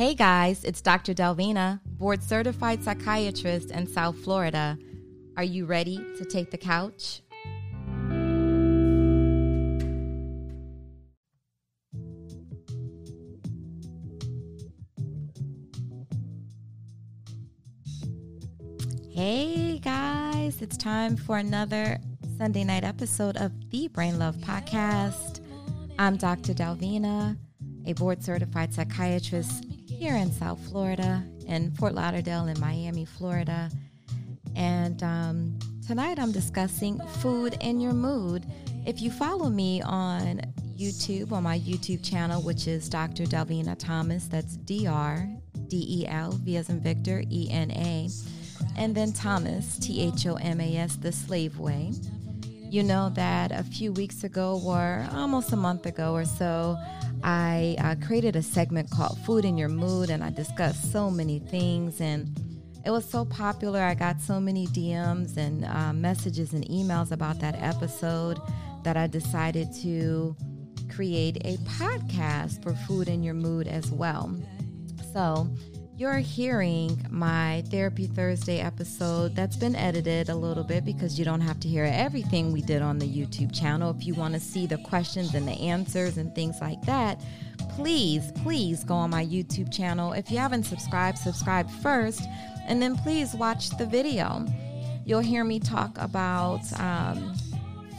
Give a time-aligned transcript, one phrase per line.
[0.00, 1.12] Hey guys, it's Dr.
[1.12, 4.78] Delvina, board certified psychiatrist in South Florida.
[5.36, 7.20] Are you ready to take the couch?
[19.10, 21.98] Hey guys, it's time for another
[22.38, 25.44] Sunday night episode of the Brain Love Podcast.
[25.98, 26.54] I'm Dr.
[26.54, 27.36] Delvina,
[27.84, 29.66] a board certified psychiatrist
[30.00, 33.70] here in South Florida, in Fort Lauderdale, in Miami, Florida.
[34.56, 38.46] And um, tonight I'm discussing food and your mood.
[38.86, 40.40] If you follow me on
[40.74, 43.24] YouTube, on my YouTube channel, which is Dr.
[43.24, 45.28] Delvina Thomas, that's D R
[45.68, 48.08] D E L, V as in Victor, E N A,
[48.78, 51.92] and then Thomas, T H O M A S, The Slave Way.
[52.70, 56.78] You know that a few weeks ago, or almost a month ago or so,
[57.22, 61.38] I uh, created a segment called Food in Your Mood, and I discussed so many
[61.38, 62.00] things.
[62.00, 62.38] And
[62.84, 63.80] it was so popular.
[63.80, 68.38] I got so many DMs and uh, messages and emails about that episode
[68.84, 70.34] that I decided to
[70.94, 74.34] create a podcast for Food in Your Mood as well.
[75.12, 75.48] So,
[76.00, 81.42] you're hearing my Therapy Thursday episode that's been edited a little bit because you don't
[81.42, 83.90] have to hear everything we did on the YouTube channel.
[83.90, 87.20] If you want to see the questions and the answers and things like that,
[87.68, 90.14] please, please go on my YouTube channel.
[90.14, 92.22] If you haven't subscribed, subscribe first,
[92.66, 94.46] and then please watch the video.
[95.04, 97.34] You'll hear me talk about um,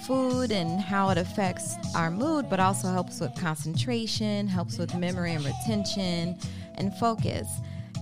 [0.07, 5.35] food and how it affects our mood, but also helps with concentration, helps with memory
[5.35, 6.35] and retention,
[6.79, 7.47] and focus.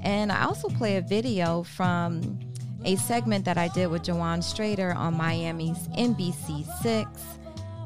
[0.03, 2.39] And I also play a video from
[2.85, 7.07] a segment that I did with Jawan Strader on Miami's NBC6.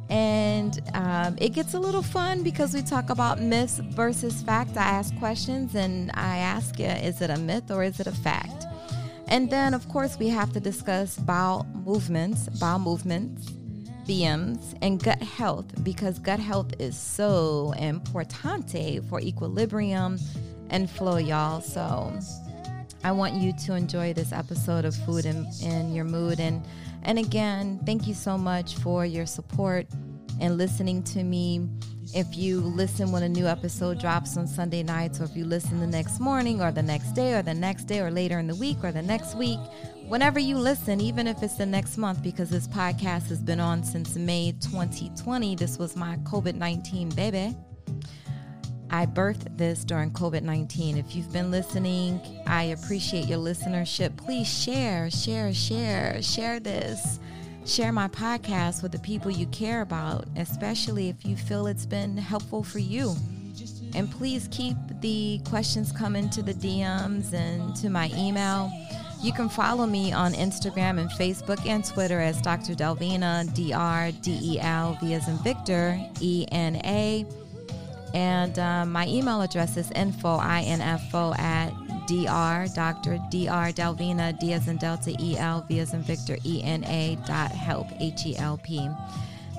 [0.09, 4.78] And um, it gets a little fun because we talk about myths versus fact.
[4.78, 8.12] I ask questions and I ask you, is it a myth or is it a
[8.12, 8.66] fact?
[9.28, 13.50] And then, of course, we have to discuss bowel movements, bowel movements,
[14.07, 20.19] BMs, and gut health because gut health is so importante for equilibrium
[20.73, 21.61] and flow, y'all.
[21.61, 22.11] So
[23.03, 26.39] I want you to enjoy this episode of Food in, in Your Mood.
[26.39, 26.66] And,
[27.03, 29.85] and again, thank you so much for your support
[30.41, 31.69] and listening to me.
[32.16, 35.79] If you listen when a new episode drops on Sunday nights, or if you listen
[35.79, 38.55] the next morning, or the next day, or the next day, or later in the
[38.55, 39.59] week, or the next week,
[40.07, 43.84] whenever you listen, even if it's the next month, because this podcast has been on
[43.84, 47.55] since May 2020, this was my COVID 19 baby.
[48.94, 51.00] I birthed this during COVID 19.
[51.00, 54.16] If you've been listening, I appreciate your listenership.
[54.18, 57.20] Please share, share, share, share this.
[57.66, 62.16] Share my podcast with the people you care about, especially if you feel it's been
[62.16, 63.16] helpful for you.
[63.96, 68.72] And please keep the questions coming to the DMs and to my email.
[69.24, 72.76] You can follow me on Instagram and Facebook and Twitter as Dr.
[72.76, 77.26] Delvina, D R D E L, V as in Victor, E N A.
[78.13, 81.72] And um, my email address is info, I-N-F-O, at
[82.06, 83.18] dr, Dr.
[83.18, 83.74] Dr.
[83.74, 88.90] Delvina, D as in Delta, E-L, V as in Victor, E-N-A dot help, H-E-L-P.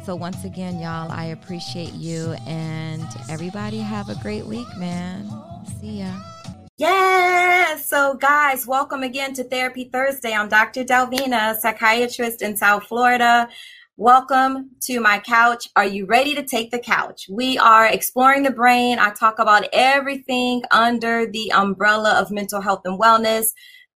[0.05, 5.27] So once again, y'all, I appreciate you and everybody have a great week, man.
[5.81, 6.13] See ya.
[6.77, 7.77] Yeah.
[7.77, 10.35] So, guys, welcome again to Therapy Thursday.
[10.35, 10.85] I'm Dr.
[10.85, 13.49] Delvina, psychiatrist in South Florida.
[13.97, 15.69] Welcome to my couch.
[15.77, 17.27] Are you ready to take the couch?
[17.31, 18.99] We are exploring the brain.
[18.99, 23.53] I talk about everything under the umbrella of mental health and wellness.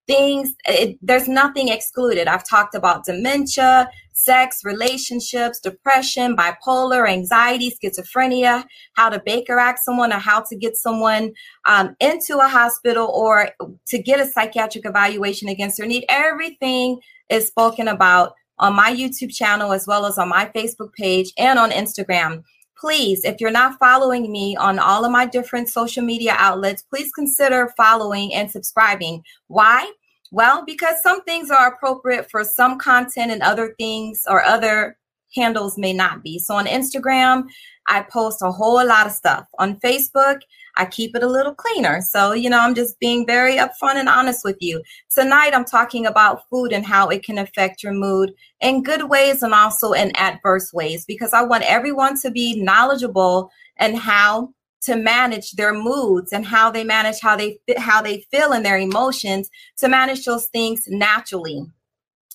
[0.06, 2.28] Things, it, there's nothing excluded.
[2.28, 10.12] I've talked about dementia, sex, relationships, depression, bipolar, anxiety, schizophrenia, how to Baker Act someone,
[10.12, 11.32] or how to get someone
[11.66, 13.50] um, into a hospital or
[13.88, 16.04] to get a psychiatric evaluation against their need.
[16.08, 21.32] Everything is spoken about on my YouTube channel as well as on my Facebook page
[21.38, 22.42] and on Instagram.
[22.76, 27.10] Please, if you're not following me on all of my different social media outlets, please
[27.12, 29.22] consider following and subscribing.
[29.48, 29.90] Why?
[30.30, 34.96] Well, because some things are appropriate for some content and other things or other
[35.34, 36.38] handles may not be.
[36.38, 37.44] So on Instagram,
[37.88, 39.46] I post a whole lot of stuff.
[39.58, 40.40] On Facebook,
[40.78, 42.00] I keep it a little cleaner.
[42.00, 44.80] So, you know, I'm just being very upfront and honest with you.
[45.12, 49.42] Tonight, I'm talking about food and how it can affect your mood in good ways
[49.42, 54.96] and also in adverse ways because I want everyone to be knowledgeable and how to
[54.96, 59.50] manage their moods and how they manage how they how they feel and their emotions
[59.76, 61.66] to manage those things naturally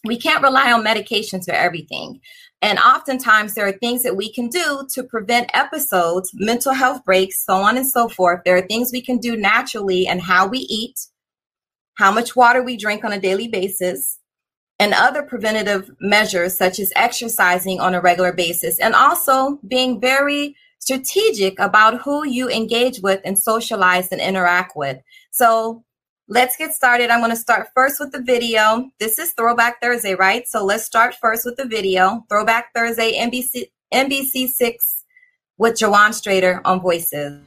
[0.05, 2.19] we can't rely on medications for everything.
[2.63, 7.43] And oftentimes, there are things that we can do to prevent episodes, mental health breaks,
[7.43, 8.39] so on and so forth.
[8.45, 10.97] There are things we can do naturally and how we eat,
[11.95, 14.17] how much water we drink on a daily basis,
[14.79, 20.55] and other preventative measures such as exercising on a regular basis, and also being very
[20.79, 24.99] strategic about who you engage with and socialize and interact with.
[25.31, 25.83] So,
[26.33, 27.11] let's get started.
[27.11, 28.89] I'm going to start first with the video.
[28.99, 30.47] This is Throwback Thursday, right?
[30.47, 32.25] So let's start first with the video.
[32.27, 35.03] Throwback Thursday, NBC NBC Six
[35.59, 37.39] with Jawan Strader on Voices.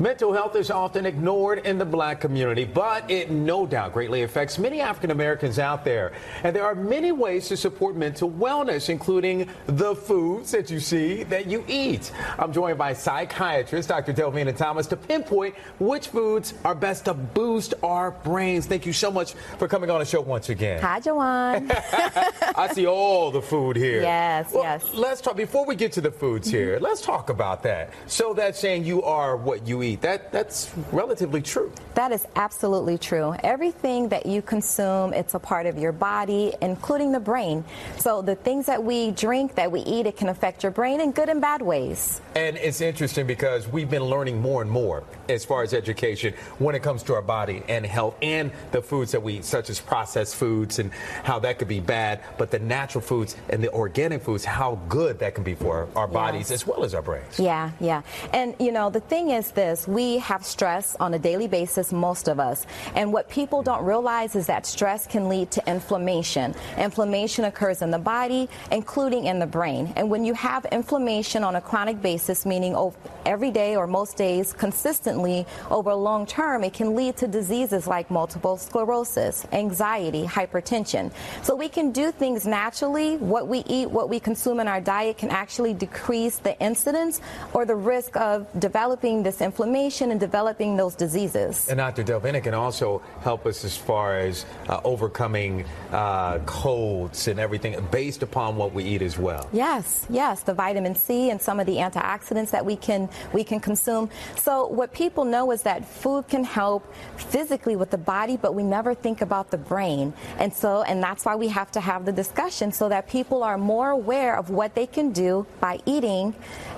[0.00, 4.58] Mental health is often ignored in the black community, but it no doubt greatly affects
[4.58, 6.12] many African Americans out there.
[6.42, 11.24] And there are many ways to support mental wellness, including the foods that you see
[11.24, 12.12] that you eat.
[12.38, 14.14] I'm joined by psychiatrist Dr.
[14.14, 18.64] Delvina Thomas to pinpoint which foods are best to boost our brains.
[18.64, 20.80] Thank you so much for coming on the show once again.
[20.80, 21.70] Hi, Jawan.
[22.56, 24.00] I see all the food here.
[24.00, 24.94] Yes, well, yes.
[24.94, 27.92] Let's talk, before we get to the foods here, let's talk about that.
[28.06, 31.72] So that's saying you are what you eat that that's relatively true.
[31.94, 33.34] That is absolutely true.
[33.42, 37.64] Everything that you consume, it's a part of your body, including the brain.
[37.98, 41.12] So the things that we drink, that we eat, it can affect your brain in
[41.12, 42.20] good and bad ways.
[42.34, 46.74] And it's interesting because we've been learning more and more as far as education when
[46.74, 49.80] it comes to our body and health and the foods that we eat, such as
[49.80, 50.92] processed foods and
[51.24, 55.18] how that could be bad, but the natural foods and the organic foods, how good
[55.18, 56.62] that can be for our bodies yes.
[56.62, 57.38] as well as our brains.
[57.38, 58.02] Yeah, yeah.
[58.32, 62.28] And you know, the thing is this we have stress on a daily basis, most
[62.28, 62.66] of us.
[62.94, 66.54] And what people don't realize is that stress can lead to inflammation.
[66.76, 69.92] Inflammation occurs in the body, including in the brain.
[69.96, 72.76] And when you have inflammation on a chronic basis, meaning
[73.24, 78.10] every day or most days consistently over long term, it can lead to diseases like
[78.10, 81.12] multiple sclerosis, anxiety, hypertension.
[81.42, 83.16] So we can do things naturally.
[83.16, 87.20] What we eat, what we consume in our diet can actually decrease the incidence
[87.52, 91.68] or the risk of developing this inflammation inflammation and developing those diseases.
[91.68, 92.02] And Dr.
[92.02, 98.22] Delvina can also help us as far as uh, overcoming uh, colds and everything based
[98.22, 99.48] upon what we eat as well.
[99.52, 103.60] Yes, yes, the vitamin C and some of the antioxidants that we can we can
[103.60, 104.10] consume.
[104.36, 106.82] So what people know is that food can help
[107.16, 110.12] physically with the body, but we never think about the brain.
[110.38, 113.58] And so and that's why we have to have the discussion so that people are
[113.58, 116.34] more aware of what they can do by eating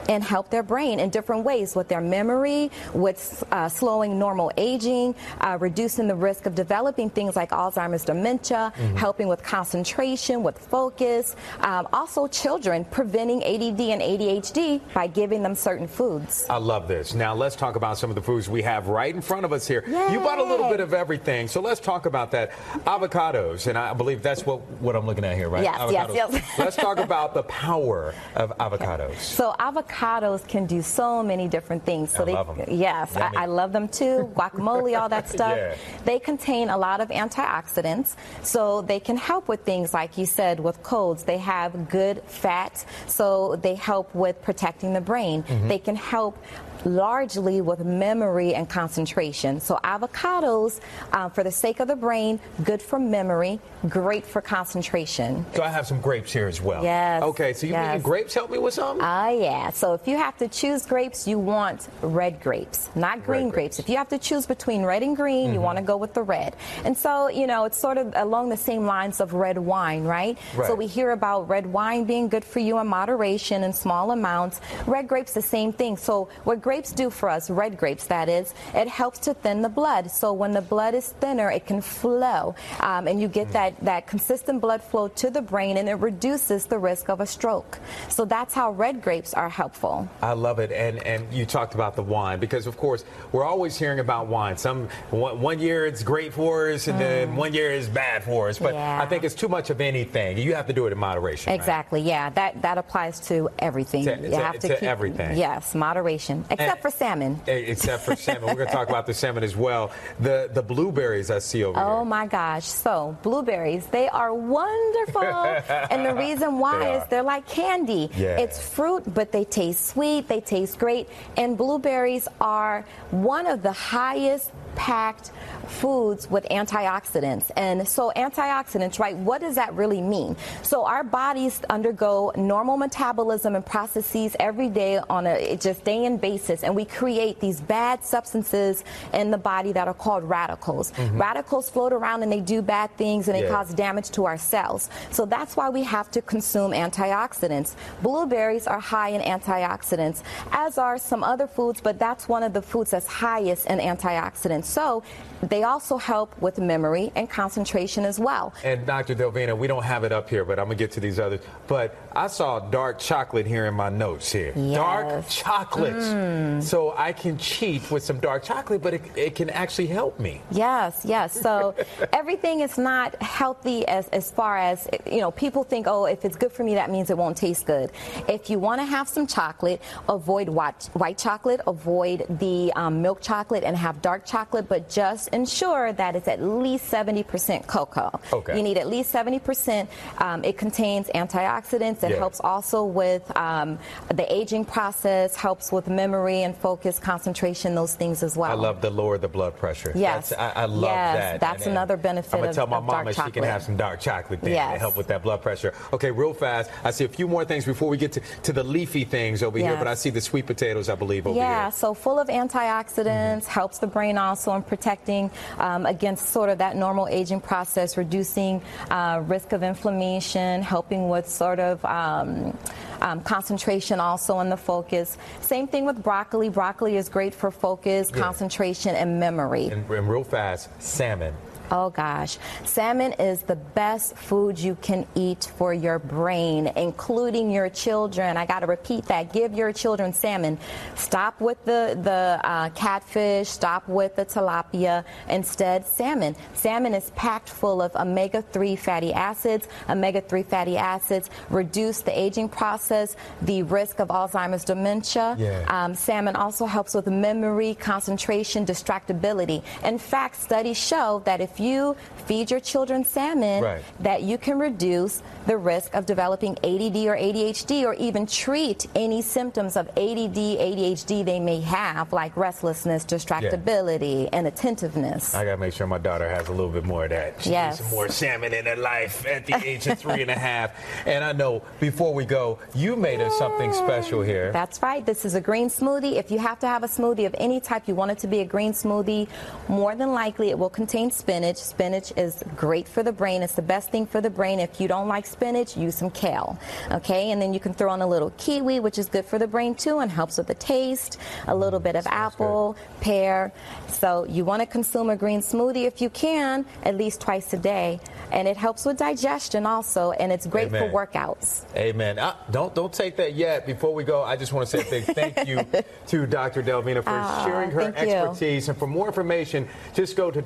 [0.09, 5.15] and help their brain in different ways with their memory, with uh, slowing normal aging,
[5.41, 8.97] uh, reducing the risk of developing things like Alzheimer's dementia, mm-hmm.
[8.97, 11.37] helping with concentration, with focus.
[11.61, 16.47] Um, also, children preventing ADD and ADHD by giving them certain foods.
[16.49, 17.15] I love this.
[17.15, 19.67] Now, let's talk about some of the foods we have right in front of us
[19.67, 19.85] here.
[19.87, 20.13] Yay.
[20.13, 22.53] You bought a little bit of everything, so let's talk about that.
[22.87, 25.63] Avocados, and I believe that's what, what I'm looking at here, right?
[25.63, 26.15] Yes, avocados.
[26.15, 26.59] yes, yes.
[26.59, 29.17] let's talk about the power of avocados.
[29.17, 32.11] So, avocados can do so many different things.
[32.11, 32.67] So I they, love them.
[32.71, 34.33] Yes, I, I, love them too.
[34.37, 35.56] Guacamole, all that stuff.
[35.56, 35.77] Yeah.
[36.05, 40.61] They contain a lot of antioxidants, so they can help with things like you said
[40.61, 41.25] with colds.
[41.25, 45.43] They have good fat, so they help with protecting the brain.
[45.43, 45.69] Mm-hmm.
[45.69, 46.39] They can help
[46.84, 49.61] largely with memory and concentration.
[49.61, 50.81] So avocados,
[51.12, 55.44] uh, for the sake of the brain, good for memory, great for concentration.
[55.55, 56.82] So I have some grapes here as well.
[56.82, 57.23] Yes.
[57.23, 57.94] Okay, so you yes.
[57.94, 58.98] mean grapes help me with some?
[59.01, 59.70] Ah, uh, yeah.
[59.70, 63.77] So if you have to choose grapes, you want red grapes, not green grapes.
[63.77, 63.79] grapes.
[63.79, 65.55] If you have to choose between red and green, mm-hmm.
[65.55, 66.56] you want to go with the red.
[66.84, 70.39] And so, you know, it's sort of along the same lines of red wine, right?
[70.55, 70.67] right?
[70.67, 74.60] So we hear about red wine being good for you in moderation in small amounts.
[74.86, 75.96] Red grapes, the same thing.
[75.96, 79.69] So what grapes do for us, red grapes that is, it helps to thin the
[79.69, 80.10] blood.
[80.10, 83.52] So when the blood is thinner, it can flow, um, and you get mm.
[83.52, 87.26] that, that consistent blood flow to the brain, and it reduces the risk of a
[87.26, 87.79] stroke.
[88.08, 90.08] So that's how red grapes are helpful.
[90.22, 93.76] I love it, and and you talked about the wine because of course we're always
[93.76, 94.56] hearing about wine.
[94.56, 97.00] Some one, one year it's great for us, and mm.
[97.00, 98.58] then one year is bad for us.
[98.58, 99.02] But yeah.
[99.02, 100.38] I think it's too much of anything.
[100.38, 101.52] You have to do it in moderation.
[101.52, 102.00] Exactly.
[102.00, 102.08] Right?
[102.08, 102.31] Yeah.
[102.31, 104.06] That that applies to everything.
[104.06, 105.36] To, you to, have to, to keep, everything.
[105.36, 107.41] Yes, moderation, except for salmon.
[107.47, 108.49] Eh, except for salmon.
[108.49, 109.91] We're going to talk about the salmon as well.
[110.21, 111.93] The the blueberries I see over oh, here.
[111.93, 112.65] Oh my gosh.
[112.65, 115.23] So blueberries, they are wonderful.
[115.91, 118.11] and the reason why they is they're like candy.
[118.17, 118.39] Yeah.
[118.39, 121.09] It's fruit, but they taste sweet, they taste great.
[121.37, 125.31] And blueberries are one of the highest packed
[125.67, 127.50] foods with antioxidants.
[127.56, 130.36] And so, antioxidants, right, what does that really mean?
[130.62, 136.19] So, our bodies undergo normal metabolism and processes every day on a just day in
[136.19, 140.93] basis, and we create these bad substances in the body that are called radicals.
[140.93, 141.20] Mm-hmm.
[141.20, 143.50] Radicals float around and they do bad things and they yeah.
[143.50, 144.91] cause damage to our cells.
[145.10, 147.74] So, that's why we have to consume antioxidants.
[148.02, 152.62] Blueberries are high in antioxidants, as are some other foods, but that's one of the
[152.62, 154.62] foods that's highest in antioxidants.
[154.63, 155.03] So,
[155.43, 158.55] they also help with memory and concentration as well.
[158.63, 159.15] And Dr.
[159.15, 161.41] Delvina, we don't have it up here, but I'm going to get to these others.
[161.67, 164.53] But I saw dark chocolate here in my notes here.
[164.55, 164.77] Yes.
[164.77, 165.95] Dark chocolate.
[165.95, 166.63] Mm.
[166.63, 170.41] So I can cheat with some dark chocolate, but it, it can actually help me.
[170.51, 171.33] Yes, yes.
[171.41, 171.75] So
[172.13, 176.37] everything is not healthy as, as far as, you know, people think, oh, if it's
[176.37, 177.91] good for me, that means it won't taste good.
[178.29, 183.21] If you want to have some chocolate, avoid white, white chocolate, avoid the um, milk
[183.21, 188.21] chocolate, and have dark chocolate, but just ensure that it's at least 70% cocoa.
[188.32, 188.56] Okay.
[188.56, 189.89] You need at least 70%.
[190.19, 192.03] Um, it contains antioxidants.
[192.03, 192.17] It yeah.
[192.17, 193.79] helps also with um,
[194.09, 198.51] the aging process, helps with memory and focus, concentration, those things as well.
[198.51, 199.93] I love the lower the blood pressure.
[199.94, 200.31] Yes.
[200.31, 201.41] That's, I, I, love yes, that.
[201.41, 204.01] That's and, another benefit I'm going to tell my mama she can have some dark
[204.01, 204.75] chocolate then yes.
[204.75, 205.73] to help with that blood pressure.
[205.93, 206.71] Okay, real fast.
[206.82, 209.59] I see a few more things before we get to, to the leafy things over
[209.59, 209.69] yes.
[209.69, 211.53] here, but I see the sweet potatoes, I believe, over yeah, here.
[211.53, 213.51] Yeah, so full of antioxidants, mm-hmm.
[213.51, 218.61] helps the brain also in protecting um, against sort of that normal aging process, reducing
[218.91, 222.56] uh, risk of inflammation, helping with sort of um,
[223.01, 225.17] um, concentration also in the focus.
[225.41, 226.49] Same thing with broccoli.
[226.49, 228.20] Broccoli is great for focus, yeah.
[228.20, 229.69] concentration, and memory.
[229.69, 231.34] And, and real fast, salmon.
[231.72, 237.70] Oh gosh, salmon is the best food you can eat for your brain, including your
[237.70, 238.36] children.
[238.36, 239.32] I got to repeat that.
[239.32, 240.58] Give your children salmon.
[240.96, 243.48] Stop with the the uh, catfish.
[243.48, 245.02] Stop with the tilapia.
[245.31, 246.36] Instead, salmon.
[246.52, 249.67] Salmon is packed full of omega-3 fatty acids.
[249.88, 255.36] Omega-3 fatty acids reduce the aging process, the risk of Alzheimer's dementia.
[255.38, 255.64] Yeah.
[255.69, 259.62] Um, salmon also helps with memory, concentration, distractibility.
[259.82, 263.83] In fact, studies show that if you feed your children salmon, right.
[264.01, 269.23] that you can reduce the risk of developing ADD or ADHD or even treat any
[269.23, 274.29] symptoms of ADD, ADHD they may have, like restlessness, distractibility, yeah.
[274.33, 275.35] and attentiveness.
[275.35, 277.43] I got to make sure my daughter has a little bit more of that.
[277.43, 277.79] She yes.
[277.79, 280.73] needs some more salmon in her life at the age of three and a half.
[281.07, 284.53] And I know before we go, you made us something special mm, here.
[284.53, 285.05] That's right.
[285.05, 286.17] This is a green smoothie.
[286.17, 288.41] If you have to have a smoothie of any type, you want it to be
[288.41, 289.29] a green smoothie,
[289.69, 291.52] more than likely it will contain spinach.
[291.59, 293.43] Spinach is great for the brain.
[293.43, 294.61] It's the best thing for the brain.
[294.61, 296.59] If you don't like spinach, use some kale.
[296.91, 299.47] Okay, and then you can throw on a little kiwi, which is good for the
[299.47, 301.19] brain too and helps with the taste.
[301.49, 303.01] A little bit of Sounds apple, good.
[303.01, 303.53] pear.
[303.89, 307.59] So you want to consume a green smoothie if you can, at least twice a
[307.59, 310.91] day, and it helps with digestion also, and it's great Amen.
[310.91, 311.65] for workouts.
[311.77, 312.19] Amen.
[312.19, 313.67] Uh, don't don't take that yet.
[313.67, 315.67] Before we go, I just want to say a big thank you
[316.09, 316.63] to Dr.
[316.63, 318.67] Delvina for uh, sharing her expertise.
[318.67, 318.73] You.
[318.73, 320.43] And for more information, just go to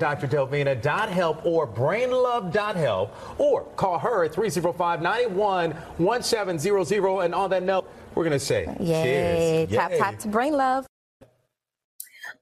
[0.86, 7.20] drdelvina.help or brainlove.help or call her at 305 91 1700.
[7.24, 9.66] And on that note, we're going to say Yay.
[9.66, 9.76] cheers.
[9.76, 9.98] Tap, Yay.
[9.98, 10.86] tap to brain love.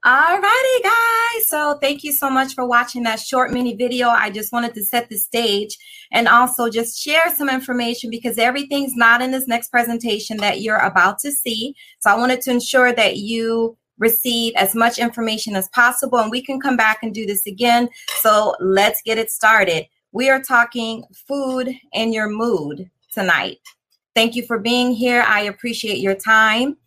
[0.05, 1.47] Alrighty, guys.
[1.47, 4.09] So thank you so much for watching that short mini video.
[4.09, 5.75] I just wanted to set the stage
[6.11, 10.77] and also just share some information because everything's not in this next presentation that you're
[10.77, 11.75] about to see.
[11.99, 16.41] So I wanted to ensure that you receive as much information as possible and we
[16.41, 17.89] can come back and do this again.
[18.17, 19.85] So let's get it started.
[20.11, 23.59] We are talking food and your mood tonight.
[24.15, 25.23] Thank you for being here.
[25.27, 26.77] I appreciate your time.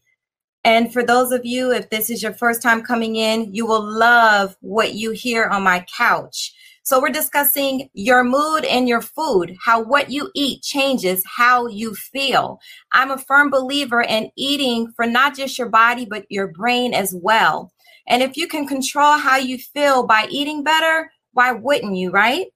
[0.65, 3.83] And for those of you, if this is your first time coming in, you will
[3.83, 6.53] love what you hear on my couch.
[6.89, 11.95] So we're discussing your mood and your food, how what you eat changes how you
[11.95, 12.61] feel.
[12.93, 17.15] I'm a firm believer in eating for not just your body, but your brain as
[17.15, 17.71] well.
[18.07, 22.47] And if you can control how you feel by eating better, why wouldn't you, right?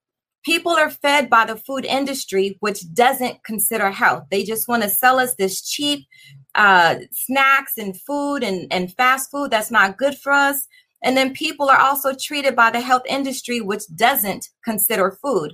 [0.46, 4.24] People are fed by the food industry, which doesn't consider health.
[4.30, 6.06] They just want to sell us this cheap
[6.54, 10.66] uh, snacks and food and, and fast food that's not good for us.
[11.02, 15.52] And then people are also treated by the health industry, which doesn't consider food.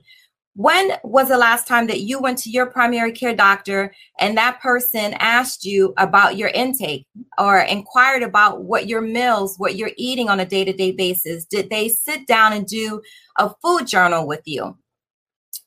[0.54, 4.60] When was the last time that you went to your primary care doctor and that
[4.60, 7.06] person asked you about your intake
[7.38, 11.44] or inquired about what your meals, what you're eating on a day to day basis?
[11.44, 13.00] Did they sit down and do
[13.36, 14.76] a food journal with you?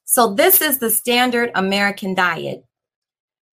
[0.04, 2.66] So, this is the standard American diet.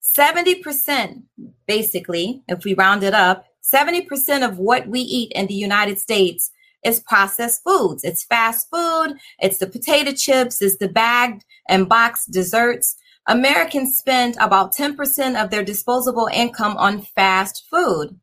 [0.03, 1.23] 70%,
[1.67, 6.51] basically, if we round it up, 70% of what we eat in the United States
[6.85, 8.05] is processed foods.
[8.05, 12.97] It's fast food, it's the potato chips, it's the bagged and boxed desserts.
[13.29, 18.19] Americans spend about 10% of their disposable income on fast food.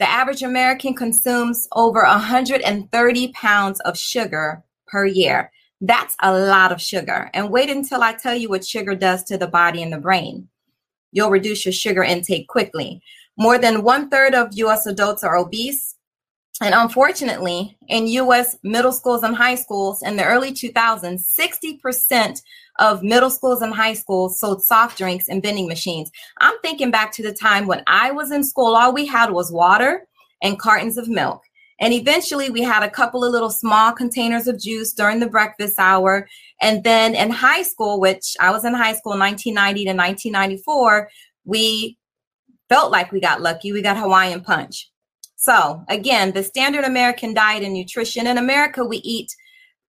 [0.00, 5.52] The average American consumes over 130 pounds of sugar per year.
[5.80, 7.30] That's a lot of sugar.
[7.32, 10.48] And wait until I tell you what sugar does to the body and the brain.
[11.12, 13.02] You'll reduce your sugar intake quickly.
[13.40, 15.96] More than one third of US adults are obese.
[16.60, 22.42] And unfortunately, in US middle schools and high schools in the early 2000s, 60%
[22.80, 26.10] of middle schools and high schools sold soft drinks and vending machines.
[26.42, 29.50] I'm thinking back to the time when I was in school, all we had was
[29.50, 30.06] water
[30.42, 31.42] and cartons of milk.
[31.80, 35.78] And eventually we had a couple of little small containers of juice during the breakfast
[35.78, 36.28] hour.
[36.60, 41.08] And then in high school, which I was in high school 1990 to 1994,
[41.46, 41.96] we
[42.70, 43.72] felt like we got lucky.
[43.72, 44.90] We got Hawaiian punch.
[45.36, 49.34] So again, the standard American diet and nutrition in America, we eat,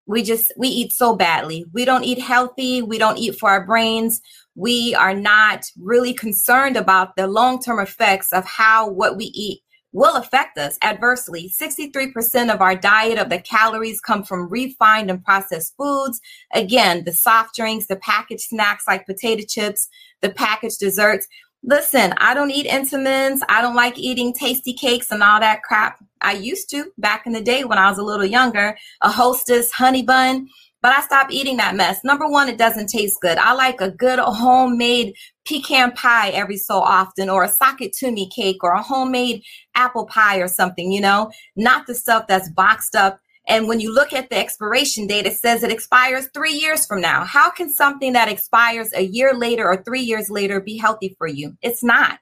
[0.06, 1.66] we just, we eat so badly.
[1.72, 2.82] We don't eat healthy.
[2.82, 4.22] We don't eat for our brains.
[4.56, 9.62] We are not really concerned about the long-term effects of how what we eat
[9.94, 11.54] will affect us adversely.
[11.58, 16.20] 63% of our diet of the calories come from refined and processed foods.
[16.54, 19.88] Again, the soft drinks, the packaged snacks like potato chips,
[20.22, 21.28] the packaged desserts.
[21.64, 23.42] Listen, I don't eat Entenmann's.
[23.48, 26.04] I don't like eating Tastykakes and all that crap.
[26.22, 29.72] I used to back in the day when I was a little younger, a hostess
[29.72, 30.50] honey bun
[30.84, 32.04] but I stopped eating that mess.
[32.04, 33.38] Number one, it doesn't taste good.
[33.38, 35.16] I like a good homemade
[35.48, 39.44] pecan pie every so often, or a sock-it-to-me cake, or a homemade
[39.76, 43.18] apple pie or something, you know, not the stuff that's boxed up.
[43.48, 47.02] And when you look at the expiration date, it says it expires three years from
[47.02, 47.26] now.
[47.26, 51.28] How can something that expires a year later or three years later be healthy for
[51.28, 51.58] you?
[51.62, 52.20] It's not.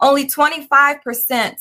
[0.00, 1.56] Only 25%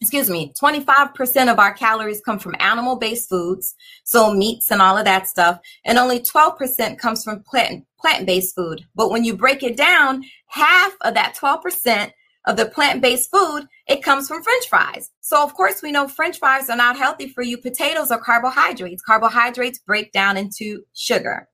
[0.00, 4.96] excuse me, 25% of our calories come from animal based foods, so meats and all
[4.96, 8.84] of that stuff, and only 12% comes from plant plant based food.
[8.94, 12.12] But when you break it down, half of that 12%
[12.48, 15.10] of the plant based food, it comes from french fries.
[15.20, 17.58] So of course we know french fries are not healthy for you.
[17.58, 19.02] Potatoes are carbohydrates.
[19.02, 21.46] Carbohydrates break down into sugar.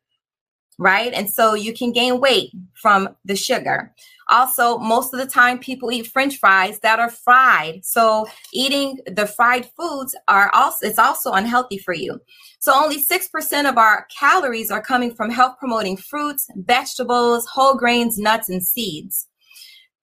[0.78, 1.12] Right?
[1.12, 3.92] And so you can gain weight from the sugar.
[4.28, 7.84] Also, most of the time people eat french fries that are fried.
[7.84, 12.20] So eating the fried foods are also it's also unhealthy for you.
[12.60, 18.16] So only 6% of our calories are coming from health promoting fruits, vegetables, whole grains,
[18.16, 19.28] nuts and seeds.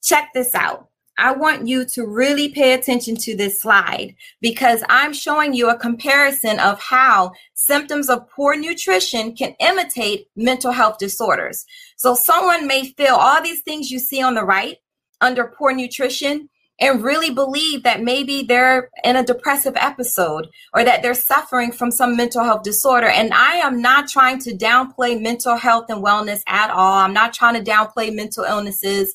[0.03, 0.90] Check this out.
[1.21, 5.77] I want you to really pay attention to this slide because I'm showing you a
[5.77, 11.63] comparison of how symptoms of poor nutrition can imitate mental health disorders.
[11.95, 14.77] So someone may feel all these things you see on the right
[15.21, 21.03] under poor nutrition and really believe that maybe they're in a depressive episode or that
[21.03, 23.05] they're suffering from some mental health disorder.
[23.07, 26.97] And I am not trying to downplay mental health and wellness at all.
[26.97, 29.13] I'm not trying to downplay mental illnesses.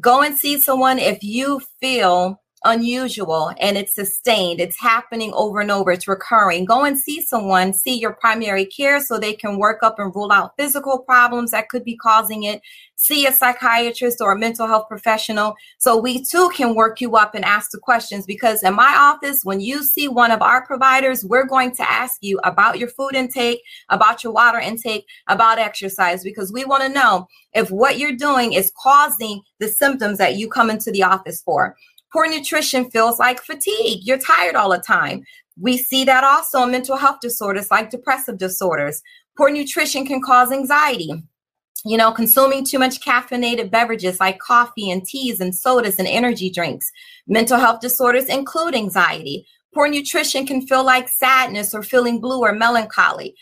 [0.00, 4.60] Go and see someone if you feel unusual and it's sustained.
[4.60, 5.92] It's happening over and over.
[5.92, 6.64] It's recurring.
[6.64, 10.32] Go and see someone, see your primary care so they can work up and rule
[10.32, 12.62] out physical problems that could be causing it.
[12.98, 17.34] See a psychiatrist or a mental health professional so we too can work you up
[17.34, 18.24] and ask the questions.
[18.24, 22.18] Because in my office, when you see one of our providers, we're going to ask
[22.22, 26.88] you about your food intake, about your water intake, about exercise, because we want to
[26.88, 31.42] know if what you're doing is causing the symptoms that you come into the office
[31.42, 31.76] for.
[32.16, 34.00] Poor nutrition feels like fatigue.
[34.04, 35.22] You're tired all the time.
[35.60, 39.02] We see that also in mental health disorders like depressive disorders.
[39.36, 41.12] Poor nutrition can cause anxiety.
[41.84, 46.48] You know, consuming too much caffeinated beverages like coffee and teas and sodas and energy
[46.48, 46.90] drinks.
[47.26, 49.46] Mental health disorders include anxiety.
[49.74, 53.36] Poor nutrition can feel like sadness or feeling blue or melancholy.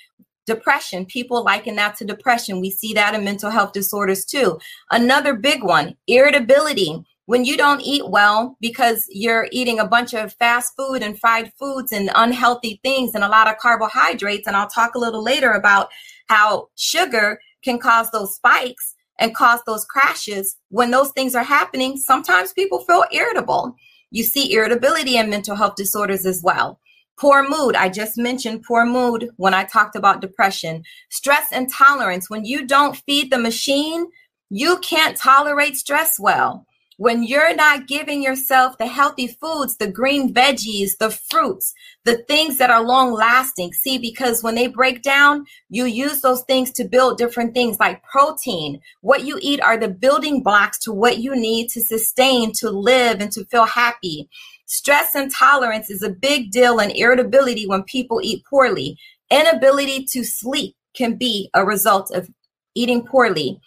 [0.46, 2.60] Depression, people liken that to depression.
[2.60, 4.58] We see that in mental health disorders too.
[4.90, 10.34] Another big one, irritability when you don't eat well because you're eating a bunch of
[10.34, 14.68] fast food and fried foods and unhealthy things and a lot of carbohydrates and I'll
[14.68, 15.90] talk a little later about
[16.28, 20.56] how sugar can cause those spikes and cause those crashes.
[20.68, 23.74] When those things are happening sometimes people feel irritable.
[24.10, 26.78] You see irritability and mental health disorders as well.
[27.18, 27.76] Poor mood.
[27.76, 30.82] I just mentioned poor mood when i talked about depression.
[31.10, 32.28] Stress intolerance.
[32.28, 34.06] When you don't feed the machine
[34.50, 40.33] you can't tolerate stress well when you're not giving yourself the healthy foods, the green
[40.33, 43.72] veggies, the fruits, the things that are long lasting.
[43.72, 48.02] See, because when they break down, you use those things to build different things like
[48.04, 48.80] protein.
[49.00, 53.20] What you eat are the building blocks to what you need to sustain, to live,
[53.20, 54.28] and to feel happy.
[54.66, 58.96] Stress intolerance is a big deal and irritability when people eat poorly.
[59.30, 62.30] Inability to sleep can be a result of
[62.74, 63.61] eating poorly.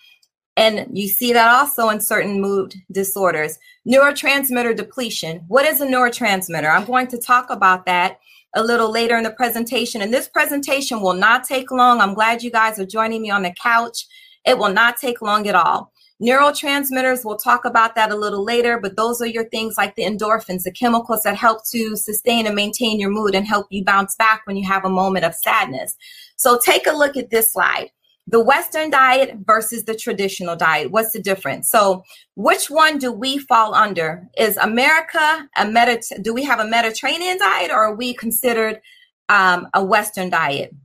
[0.57, 3.59] And you see that also in certain mood disorders.
[3.87, 5.45] Neurotransmitter depletion.
[5.47, 6.69] What is a neurotransmitter?
[6.69, 8.19] I'm going to talk about that
[8.55, 10.01] a little later in the presentation.
[10.01, 12.01] And this presentation will not take long.
[12.01, 14.07] I'm glad you guys are joining me on the couch.
[14.45, 15.93] It will not take long at all.
[16.19, 20.05] Neurotransmitters, we'll talk about that a little later, but those are your things like the
[20.05, 24.15] endorphins, the chemicals that help to sustain and maintain your mood and help you bounce
[24.15, 25.95] back when you have a moment of sadness.
[26.35, 27.91] So take a look at this slide
[28.27, 30.91] the Western diet versus the traditional diet.
[30.91, 31.69] What's the difference?
[31.69, 32.03] So,
[32.35, 34.27] which one do we fall under?
[34.37, 38.81] Is America a Mediter- Do we have a Mediterranean diet, or are we considered
[39.29, 40.75] um, a Western diet?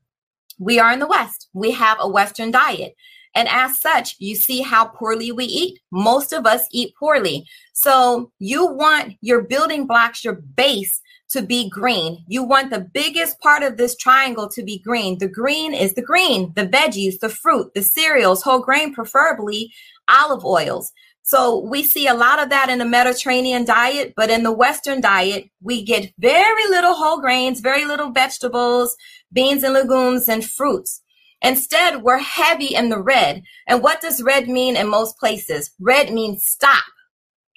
[0.59, 1.49] We are in the West.
[1.53, 2.95] We have a Western diet.
[3.35, 5.81] And as such, you see how poorly we eat.
[5.91, 7.47] Most of us eat poorly.
[7.73, 11.01] So you want your building blocks, your base
[11.33, 12.25] to be green.
[12.29, 15.19] You want the biggest part of this triangle to be green.
[15.19, 19.73] The green is the green, the veggies, the fruit, the cereals, whole grain, preferably
[20.09, 20.93] olive oils.
[21.23, 25.01] So we see a lot of that in the Mediterranean diet, but in the Western
[25.01, 28.97] diet, we get very little whole grains, very little vegetables,
[29.33, 31.01] beans and legumes, and fruits.
[31.41, 33.43] Instead, we're heavy in the red.
[33.67, 35.71] And what does red mean in most places?
[35.81, 36.85] Red means stop,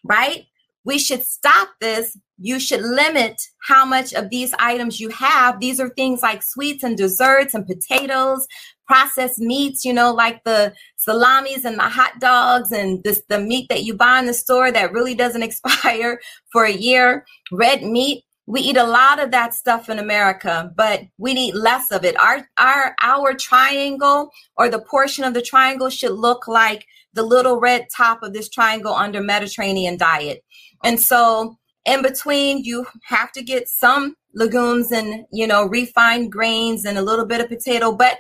[0.04, 0.46] right?
[0.86, 5.60] We should stop this you should limit how much of these items you have.
[5.60, 8.46] These are things like sweets and desserts and potatoes,
[8.88, 13.68] processed meats, you know, like the salamis and the hot dogs and this the meat
[13.70, 16.20] that you buy in the store that really doesn't expire
[16.52, 18.24] for a year, red meat.
[18.48, 22.20] We eat a lot of that stuff in America, but we need less of it.
[22.20, 27.60] Our our our triangle or the portion of the triangle should look like the little
[27.60, 30.44] red top of this triangle under Mediterranean diet.
[30.86, 36.86] And so in between you have to get some legumes and you know refined grains
[36.86, 38.20] and a little bit of potato but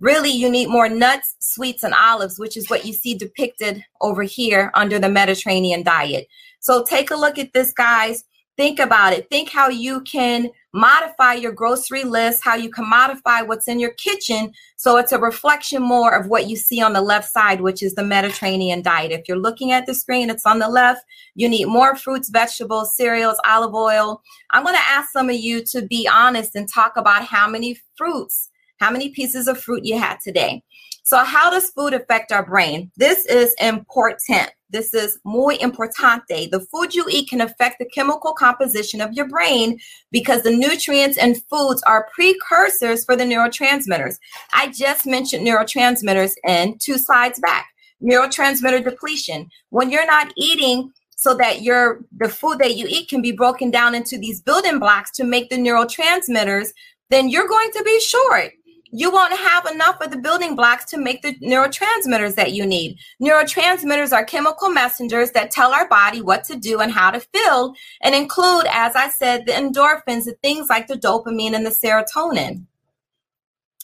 [0.00, 4.22] really you need more nuts sweets and olives which is what you see depicted over
[4.22, 6.26] here under the mediterranean diet.
[6.60, 8.24] So take a look at this guys
[8.56, 13.42] think about it think how you can modify your grocery list, how you can modify
[13.42, 17.00] what's in your kitchen so it's a reflection more of what you see on the
[17.00, 19.12] left side, which is the Mediterranean diet.
[19.12, 21.04] If you're looking at the screen, it's on the left.
[21.36, 24.20] You need more fruits, vegetables, cereals, olive oil.
[24.50, 27.78] I'm going to ask some of you to be honest and talk about how many
[27.94, 30.64] fruits, how many pieces of fruit you had today.
[31.04, 32.90] So, how does food affect our brain?
[32.96, 34.50] This is important.
[34.72, 36.50] This is muy importante.
[36.50, 39.78] The food you eat can affect the chemical composition of your brain
[40.10, 44.16] because the nutrients and foods are precursors for the neurotransmitters.
[44.54, 47.68] I just mentioned neurotransmitters in two slides back.
[48.02, 49.50] Neurotransmitter depletion.
[49.68, 53.70] When you're not eating so that your the food that you eat can be broken
[53.70, 56.68] down into these building blocks to make the neurotransmitters,
[57.10, 58.52] then you're going to be short
[58.92, 62.98] you won't have enough of the building blocks to make the neurotransmitters that you need.
[63.22, 67.74] Neurotransmitters are chemical messengers that tell our body what to do and how to feel,
[68.02, 72.66] and include, as I said, the endorphins, the things like the dopamine and the serotonin.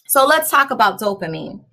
[0.07, 1.64] So let's talk about dopamine.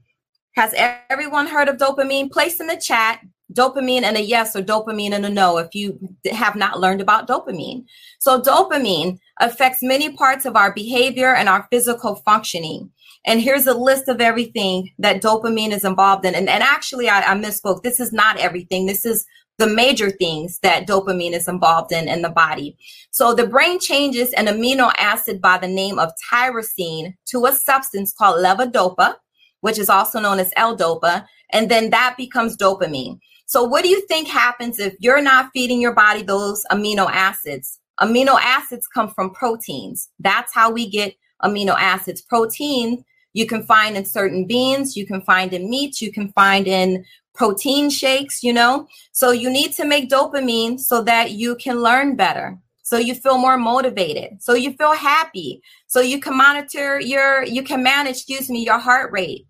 [0.55, 0.73] Has
[1.09, 2.31] everyone heard of dopamine?
[2.31, 3.19] Place in the chat
[3.53, 5.97] dopamine and a yes or dopamine and a no if you
[6.31, 7.85] have not learned about dopamine.
[8.19, 12.91] So, dopamine affects many parts of our behavior and our physical functioning.
[13.25, 16.35] And here's a list of everything that dopamine is involved in.
[16.35, 17.81] And, and actually, I, I misspoke.
[17.81, 18.85] This is not everything.
[18.85, 19.25] This is
[19.57, 22.77] the major things that dopamine is involved in in the body.
[23.11, 28.13] So the brain changes an amino acid by the name of tyrosine to a substance
[28.13, 29.15] called levodopa,
[29.61, 33.19] which is also known as L-DOPA, and then that becomes dopamine.
[33.47, 37.79] So what do you think happens if you're not feeding your body those amino acids?
[37.99, 40.09] Amino acids come from proteins.
[40.19, 42.21] That's how we get amino acids.
[42.21, 43.05] Protein
[43.35, 47.05] you can find in certain beans, you can find in meats, you can find in
[47.33, 48.87] protein shakes, you know.
[49.11, 52.57] So you need to make dopamine so that you can learn better.
[52.81, 54.41] So you feel more motivated.
[54.41, 55.61] So you feel happy.
[55.87, 59.45] So you can monitor your you can manage, excuse me, your heart rate.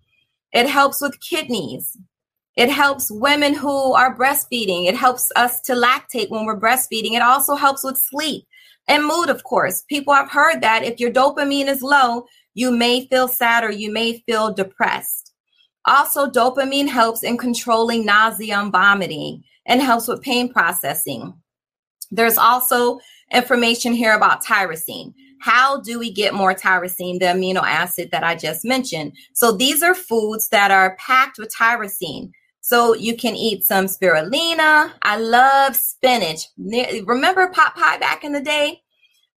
[0.52, 1.96] It helps with kidneys.
[2.56, 4.88] It helps women who are breastfeeding.
[4.88, 7.12] It helps us to lactate when we're breastfeeding.
[7.12, 8.48] It also helps with sleep
[8.88, 9.84] and mood, of course.
[9.90, 13.92] People have heard that if your dopamine is low, you may feel sad or you
[13.92, 15.34] may feel depressed.
[15.86, 19.44] Also, dopamine helps in controlling nausea and vomiting.
[19.68, 21.34] and helps with pain processing.
[22.12, 23.00] There's also
[23.32, 25.14] information here about tyrosine.
[25.42, 29.14] How do we get more tyrosine, the amino acid that I just mentioned?
[29.34, 32.32] So these are foods that are packed with tyrosine.
[32.62, 34.92] So you can eat some spirulina.
[35.02, 36.48] I love spinach.
[36.58, 38.82] Remember Popeye back in the day?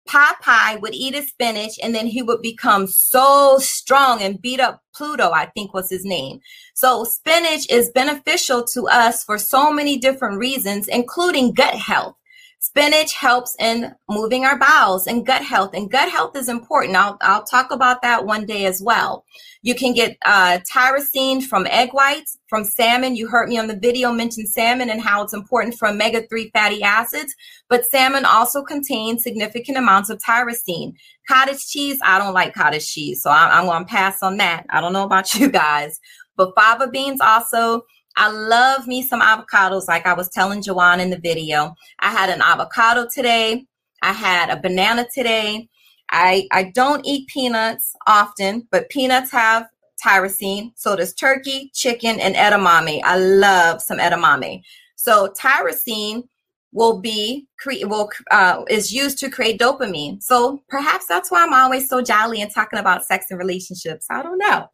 [0.08, 4.82] Popeye would eat his spinach and then he would become so strong and beat up
[4.94, 6.40] Pluto, I think was his name.
[6.74, 12.16] So spinach is beneficial to us for so many different reasons, including gut health.
[12.60, 16.96] Spinach helps in moving our bowels and gut health, and gut health is important.
[16.96, 19.24] I'll, I'll talk about that one day as well.
[19.66, 23.16] You can get uh, tyrosine from egg whites, from salmon.
[23.16, 26.52] You heard me on the video mention salmon and how it's important for omega 3
[26.54, 27.34] fatty acids,
[27.68, 30.94] but salmon also contains significant amounts of tyrosine.
[31.28, 34.68] Cottage cheese, I don't like cottage cheese, so I, I'm going to pass on that.
[34.70, 36.00] I don't know about you guys,
[36.36, 37.86] but fava beans also
[38.18, 41.74] I love me some avocados, like I was telling Jawan in the video.
[42.00, 43.66] I had an avocado today.
[44.04, 45.70] I had a banana today.
[46.12, 49.68] I, I don't eat peanuts often, but peanuts have
[50.04, 50.72] tyrosine.
[50.76, 53.02] So does turkey, chicken, and edamame.
[53.04, 54.62] I love some edamame.
[54.96, 56.24] So tyrosine
[56.72, 60.22] will be cre- will uh, is used to create dopamine.
[60.22, 64.08] So perhaps that's why I'm always so jolly and talking about sex and relationships.
[64.10, 64.70] I don't know.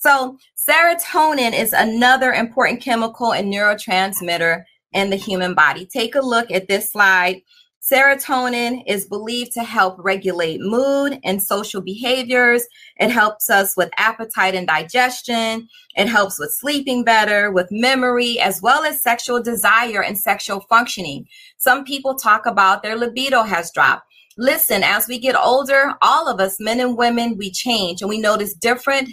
[0.00, 5.84] So, serotonin is another important chemical and neurotransmitter in the human body.
[5.84, 7.42] Take a look at this slide.
[7.80, 12.64] Serotonin is believed to help regulate mood and social behaviors.
[12.96, 15.66] It helps us with appetite and digestion.
[15.96, 21.26] It helps with sleeping better, with memory, as well as sexual desire and sexual functioning.
[21.56, 24.06] Some people talk about their libido has dropped.
[24.36, 28.20] Listen, as we get older, all of us, men and women, we change and we
[28.20, 29.08] notice different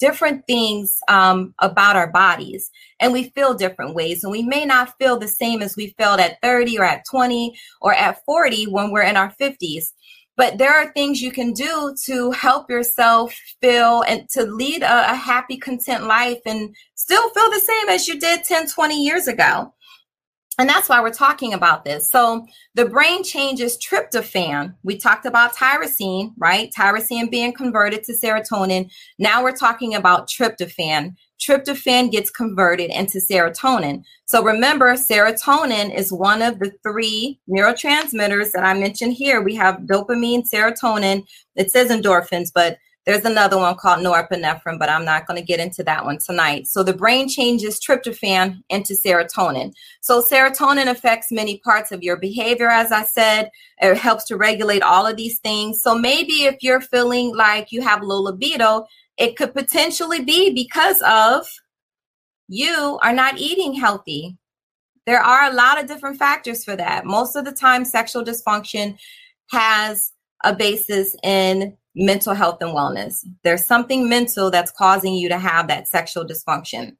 [0.00, 4.24] different things um, about our bodies and we feel different ways.
[4.24, 7.54] And we may not feel the same as we felt at 30 or at 20
[7.80, 9.92] or at 40 when we're in our 50s
[10.36, 15.12] but there are things you can do to help yourself feel and to lead a,
[15.12, 19.28] a happy content life and still feel the same as you did 10 20 years
[19.28, 19.74] ago
[20.58, 22.10] and that's why we're talking about this.
[22.10, 24.74] So the brain changes tryptophan.
[24.82, 26.70] We talked about tyrosine, right?
[26.76, 28.90] Tyrosine being converted to serotonin.
[29.18, 31.14] Now we're talking about tryptophan.
[31.40, 34.04] Tryptophan gets converted into serotonin.
[34.26, 39.40] So remember, serotonin is one of the three neurotransmitters that I mentioned here.
[39.40, 41.24] We have dopamine, serotonin.
[41.56, 45.58] It says endorphins, but there's another one called norepinephrine, but I'm not going to get
[45.58, 46.66] into that one tonight.
[46.66, 49.72] So the brain changes tryptophan into serotonin.
[50.02, 53.50] So serotonin affects many parts of your behavior, as I said.
[53.78, 55.80] It helps to regulate all of these things.
[55.82, 58.86] So maybe if you're feeling like you have low libido,
[59.16, 61.46] it could potentially be because of
[62.48, 64.36] you are not eating healthy.
[65.06, 67.06] There are a lot of different factors for that.
[67.06, 68.98] Most of the time, sexual dysfunction
[69.50, 70.12] has
[70.44, 73.26] a basis in mental health and wellness.
[73.42, 76.96] There's something mental that's causing you to have that sexual dysfunction.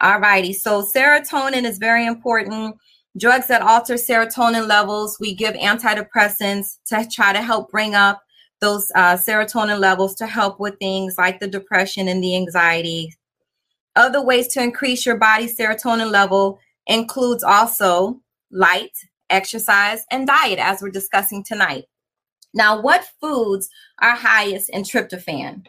[0.00, 0.52] All righty.
[0.52, 2.76] So serotonin is very important.
[3.18, 8.22] Drugs that alter serotonin levels, we give antidepressants to try to help bring up
[8.60, 13.14] those uh, serotonin levels to help with things like the depression and the anxiety.
[13.94, 18.20] Other ways to increase your body's serotonin level includes also
[18.50, 18.92] light,
[19.30, 21.84] exercise, and diet, as we're discussing tonight.
[22.56, 23.68] Now, what foods
[24.00, 25.66] are highest in tryptophan?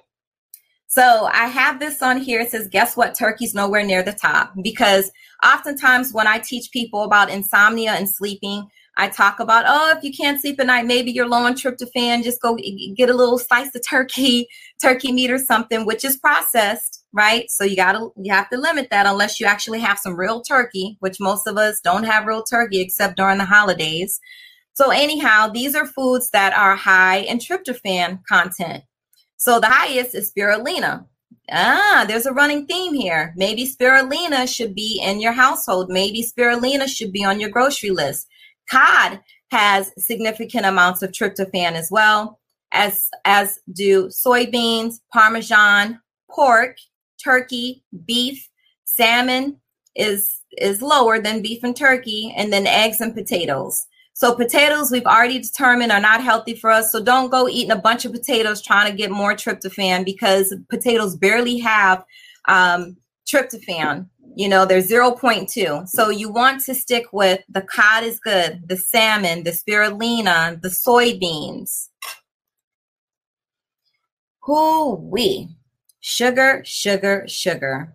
[0.88, 2.40] So I have this on here.
[2.40, 3.14] It says, guess what?
[3.14, 5.12] Turkey's nowhere near the top because
[5.46, 10.14] oftentimes when I teach people about insomnia and sleeping, I talk about, oh, if you
[10.14, 12.24] can't sleep at night, maybe you're low on tryptophan.
[12.24, 12.58] Just go
[12.96, 14.48] get a little slice of turkey,
[14.82, 17.52] turkey meat or something, which is processed, right?
[17.52, 20.96] So you gotta you have to limit that unless you actually have some real turkey,
[21.02, 24.20] which most of us don't have real turkey except during the holidays.
[24.78, 28.84] So, anyhow, these are foods that are high in tryptophan content.
[29.38, 31.04] So, the highest is spirulina.
[31.52, 33.34] Ah, there's a running theme here.
[33.36, 35.90] Maybe spirulina should be in your household.
[35.90, 38.28] Maybe spirulina should be on your grocery list.
[38.70, 42.40] Cod has significant amounts of tryptophan as well,
[42.72, 46.78] as as do soybeans, parmesan, pork,
[47.24, 48.48] turkey, beef,
[48.84, 49.58] salmon
[49.96, 53.88] is is lower than beef and turkey, and then eggs and potatoes.
[54.18, 56.92] So potatoes we've already determined are not healthy for us.
[56.92, 61.16] So don't go eating a bunch of potatoes trying to get more tryptophan because potatoes
[61.16, 62.04] barely have
[62.48, 62.98] um,
[63.32, 64.10] tryptophan.
[64.36, 65.88] You know, they're 0.2.
[65.88, 70.70] So you want to stick with the cod is good, the salmon, the spirulina, the
[70.70, 71.90] soybeans.
[74.48, 75.50] Whoo wee.
[76.00, 77.94] Sugar, sugar, sugar.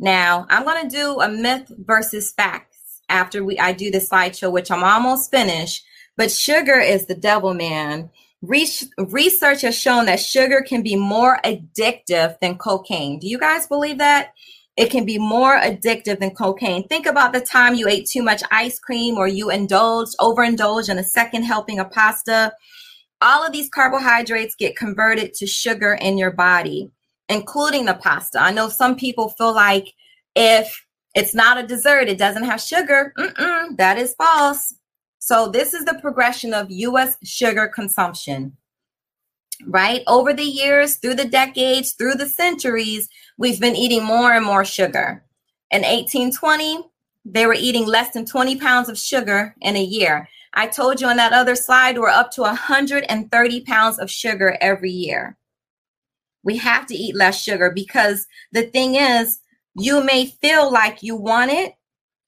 [0.00, 2.71] Now, I'm going to do a myth versus fact
[3.12, 5.84] after we I do the slideshow, which I'm almost finished.
[6.16, 8.10] But sugar is the devil, man.
[8.42, 13.20] Research has shown that sugar can be more addictive than cocaine.
[13.20, 14.32] Do you guys believe that?
[14.76, 16.88] It can be more addictive than cocaine.
[16.88, 20.98] Think about the time you ate too much ice cream or you indulged, overindulged in
[20.98, 22.52] a second helping of pasta.
[23.20, 26.90] All of these carbohydrates get converted to sugar in your body,
[27.28, 28.42] including the pasta.
[28.42, 29.92] I know some people feel like
[30.34, 33.12] if it's not a dessert, it doesn't have sugar.
[33.18, 34.74] Mm-mm, that is false.
[35.18, 38.56] So, this is the progression of US sugar consumption,
[39.66, 40.02] right?
[40.06, 44.64] Over the years, through the decades, through the centuries, we've been eating more and more
[44.64, 45.24] sugar.
[45.70, 46.90] In 1820,
[47.24, 50.28] they were eating less than 20 pounds of sugar in a year.
[50.54, 54.90] I told you on that other slide, we're up to 130 pounds of sugar every
[54.90, 55.36] year.
[56.42, 59.38] We have to eat less sugar because the thing is,
[59.74, 61.74] you may feel like you want it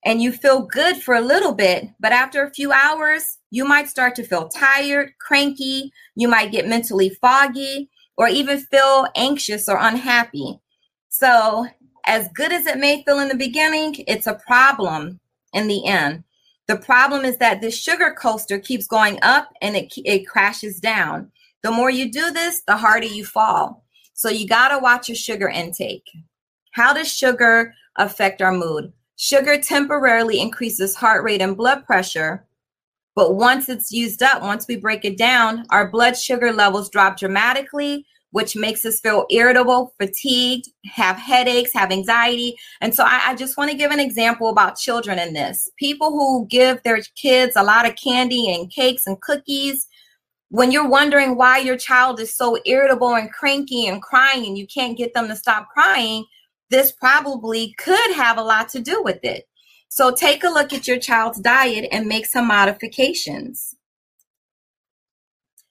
[0.03, 3.89] and you feel good for a little bit, but after a few hours, you might
[3.89, 9.77] start to feel tired, cranky, you might get mentally foggy, or even feel anxious or
[9.79, 10.59] unhappy.
[11.09, 11.67] So,
[12.05, 15.19] as good as it may feel in the beginning, it's a problem
[15.53, 16.23] in the end.
[16.67, 21.31] The problem is that this sugar coaster keeps going up and it, it crashes down.
[21.63, 23.83] The more you do this, the harder you fall.
[24.13, 26.09] So, you got to watch your sugar intake.
[26.75, 28.91] How does sugar affect our mood?
[29.15, 32.45] Sugar temporarily increases heart rate and blood pressure,
[33.15, 37.17] but once it's used up, once we break it down, our blood sugar levels drop
[37.17, 42.57] dramatically, which makes us feel irritable, fatigued, have headaches, have anxiety.
[42.81, 45.69] And so I, I just want to give an example about children in this.
[45.77, 49.87] People who give their kids a lot of candy and cakes and cookies,
[50.49, 54.67] when you're wondering why your child is so irritable and cranky and crying and you
[54.67, 56.25] can't get them to stop crying,
[56.69, 59.47] this probably could have a lot to do with it.
[59.89, 63.75] So take a look at your child's diet and make some modifications.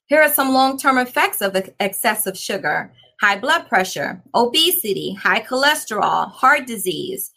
[0.06, 6.30] Here are some long term effects of excessive sugar high blood pressure, obesity, high cholesterol,
[6.30, 7.32] heart disease,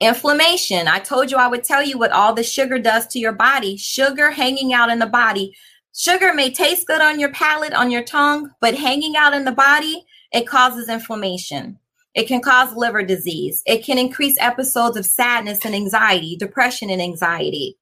[0.00, 0.88] inflammation.
[0.88, 3.76] I told you I would tell you what all the sugar does to your body.
[3.76, 5.54] Sugar hanging out in the body.
[5.94, 9.52] Sugar may taste good on your palate, on your tongue, but hanging out in the
[9.52, 11.78] body, it causes inflammation.
[12.16, 13.62] It can cause liver disease.
[13.66, 17.76] It can increase episodes of sadness and anxiety, depression and anxiety.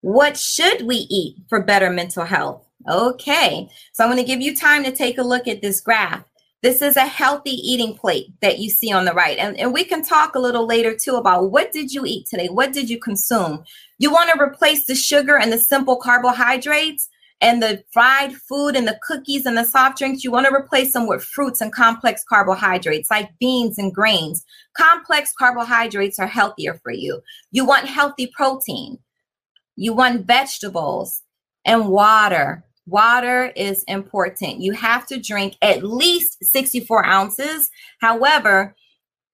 [0.00, 2.66] What should we eat for better mental health?
[2.88, 6.24] Okay, so I'm going to give you time to take a look at this graph.
[6.62, 9.36] This is a healthy eating plate that you see on the right.
[9.36, 12.48] And, and we can talk a little later too about what did you eat today?
[12.48, 13.64] What did you consume?
[13.98, 17.10] You want to replace the sugar and the simple carbohydrates
[17.44, 20.94] and the fried food and the cookies and the soft drinks, you want to replace
[20.94, 24.46] them with fruits and complex carbohydrates like beans and grains.
[24.74, 27.20] Complex carbohydrates are healthier for you.
[27.50, 28.98] You want healthy protein.
[29.76, 31.20] You want vegetables
[31.66, 32.64] and water.
[32.86, 34.62] Water is important.
[34.62, 37.70] You have to drink at least 64 ounces.
[38.00, 38.74] However,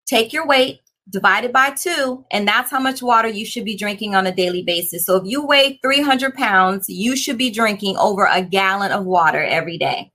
[0.07, 4.15] take your weight, divided by two, and that's how much water you should be drinking
[4.15, 5.05] on a daily basis.
[5.05, 9.43] So if you weigh 300 pounds, you should be drinking over a gallon of water
[9.43, 10.13] every day.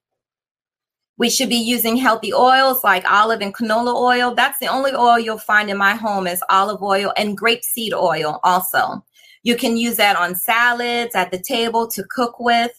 [1.17, 4.35] We should be using healthy oils like olive and canola oil.
[4.35, 8.39] That's the only oil you'll find in my home is olive oil and grapeseed oil
[8.43, 9.05] also.
[9.43, 12.71] You can use that on salads, at the table to cook with.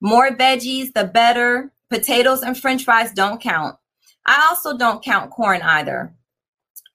[0.00, 1.72] More veggies, the better.
[1.88, 3.76] Potatoes and french fries don't count.
[4.26, 6.15] I also don't count corn either.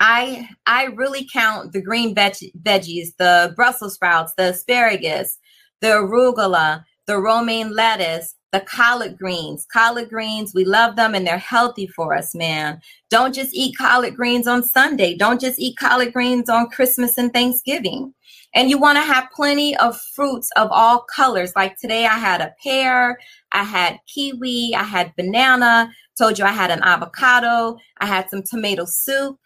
[0.01, 5.37] I I really count the green veg- veggies, the Brussels sprouts, the asparagus,
[5.79, 9.67] the arugula, the romaine lettuce, the collard greens.
[9.71, 12.81] Collard greens, we love them and they're healthy for us, man.
[13.11, 15.15] Don't just eat collard greens on Sunday.
[15.15, 18.11] Don't just eat collard greens on Christmas and Thanksgiving.
[18.55, 21.53] And you want to have plenty of fruits of all colors.
[21.55, 23.19] Like today, I had a pear,
[23.51, 28.41] I had kiwi, I had banana, told you I had an avocado, I had some
[28.41, 29.37] tomato soup.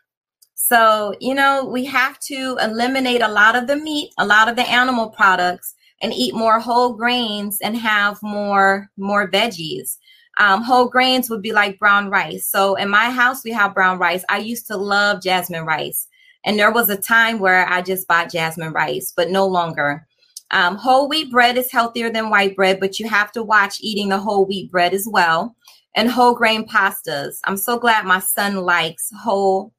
[0.55, 4.55] So, you know, we have to eliminate a lot of the meat, a lot of
[4.55, 9.97] the animal products, and eat more whole grains and have more more veggies.
[10.37, 12.47] Um, whole grains would be like brown rice.
[12.47, 14.23] So in my house, we have brown rice.
[14.29, 16.07] I used to love jasmine rice.
[16.45, 20.05] And there was a time where I just bought jasmine rice, but no longer.
[20.51, 24.09] Um, whole wheat bread is healthier than white bread, but you have to watch eating
[24.09, 25.55] the whole wheat bread as well.
[25.95, 27.39] And whole grain pastas.
[27.45, 29.73] I'm so glad my son likes whole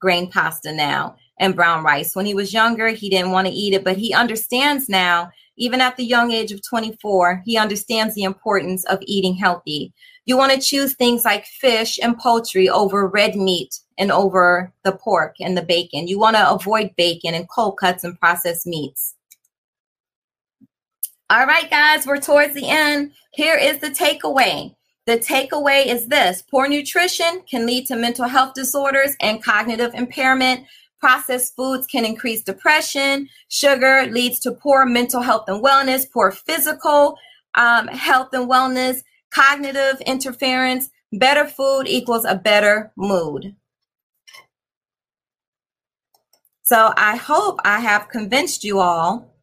[0.00, 2.16] grain pasta now and brown rice.
[2.16, 5.82] When he was younger, he didn't want to eat it, but he understands now even
[5.82, 9.92] at the young age of 24, he understands the importance of eating healthy.
[10.24, 14.92] You want to choose things like fish and poultry over red meat and over the
[14.92, 16.08] pork and the bacon.
[16.08, 19.14] You want to avoid bacon and cold cuts and processed meats.
[21.28, 23.12] All right, guys, we're towards the end.
[23.34, 24.74] Here is the takeaway.
[25.10, 30.68] The takeaway is this poor nutrition can lead to mental health disorders and cognitive impairment.
[31.00, 33.28] Processed foods can increase depression.
[33.48, 37.16] Sugar leads to poor mental health and wellness, poor physical
[37.56, 39.02] um, health and wellness,
[39.32, 40.90] cognitive interference.
[41.12, 43.56] Better food equals a better mood.
[46.62, 49.34] So I hope I have convinced you all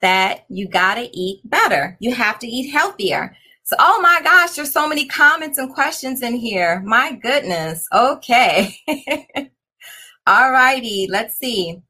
[0.00, 1.98] that you got to eat better.
[2.00, 3.36] You have to eat healthier.
[3.64, 6.82] So, oh my gosh, there's so many comments and questions in here.
[6.84, 7.86] My goodness.
[7.92, 8.76] Okay.
[10.26, 11.08] All righty.
[11.10, 11.80] Let's see.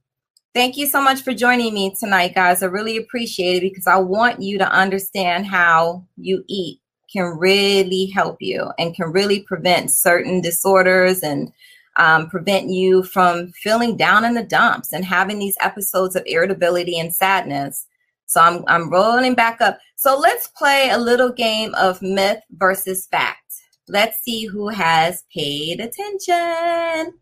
[0.55, 2.62] Thank you so much for joining me tonight, guys.
[2.62, 6.79] I really appreciate it because I want you to understand how you eat
[7.12, 11.53] can really help you and can really prevent certain disorders and
[11.97, 16.99] um, prevent you from feeling down in the dumps and having these episodes of irritability
[16.99, 17.87] and sadness.
[18.27, 19.79] So I'm I'm rolling back up.
[20.05, 23.55] So let's play a little game of myth versus fact.
[23.88, 27.14] Let's see who has paid attention.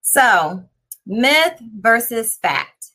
[0.00, 0.64] So,
[1.04, 2.86] myth versus fact.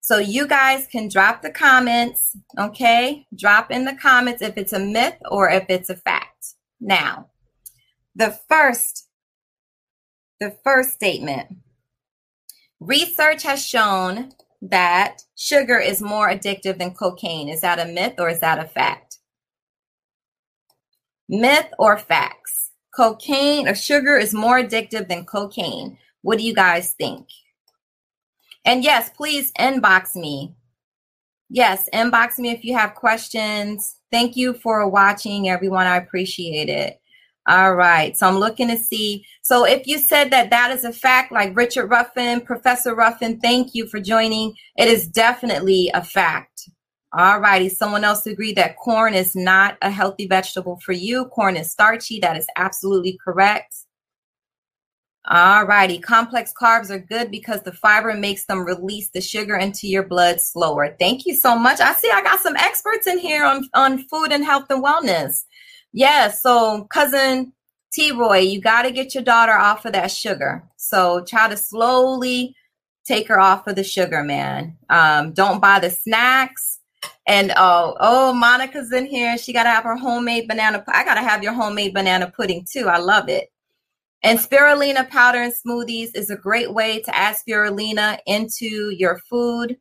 [0.00, 3.26] So you guys can drop the comments, okay?
[3.34, 6.54] Drop in the comments if it's a myth or if it's a fact.
[6.80, 7.30] Now,
[8.14, 9.08] the first
[10.38, 11.48] the first statement.
[12.78, 14.30] Research has shown
[14.70, 17.48] that sugar is more addictive than cocaine.
[17.48, 19.18] Is that a myth or is that a fact?
[21.28, 22.70] Myth or facts?
[22.94, 25.98] Cocaine or sugar is more addictive than cocaine.
[26.22, 27.28] What do you guys think?
[28.64, 30.54] And yes, please inbox me.
[31.48, 33.96] Yes, inbox me if you have questions.
[34.10, 35.86] Thank you for watching, everyone.
[35.86, 37.00] I appreciate it.
[37.48, 38.16] All right.
[38.16, 39.24] So I'm looking to see.
[39.42, 43.74] So if you said that that is a fact, like Richard Ruffin, Professor Ruffin, thank
[43.74, 44.54] you for joining.
[44.76, 46.68] It is definitely a fact.
[47.12, 47.68] All righty.
[47.68, 51.26] Someone else agreed that corn is not a healthy vegetable for you.
[51.26, 52.18] Corn is starchy.
[52.18, 53.74] That is absolutely correct.
[55.28, 55.98] All righty.
[55.98, 60.40] Complex carbs are good because the fiber makes them release the sugar into your blood
[60.40, 60.96] slower.
[60.98, 61.80] Thank you so much.
[61.80, 65.44] I see I got some experts in here on, on food and health and wellness.
[65.96, 67.54] Yeah, so cousin
[67.90, 70.62] T Roy, you got to get your daughter off of that sugar.
[70.76, 72.54] So try to slowly
[73.06, 74.76] take her off of the sugar, man.
[74.90, 76.80] Um, don't buy the snacks.
[77.26, 79.38] And oh, oh, Monica's in here.
[79.38, 80.84] She got to have her homemade banana.
[80.86, 82.88] I got to have your homemade banana pudding too.
[82.90, 83.48] I love it.
[84.22, 89.78] And spirulina powder in smoothies is a great way to add spirulina into your food.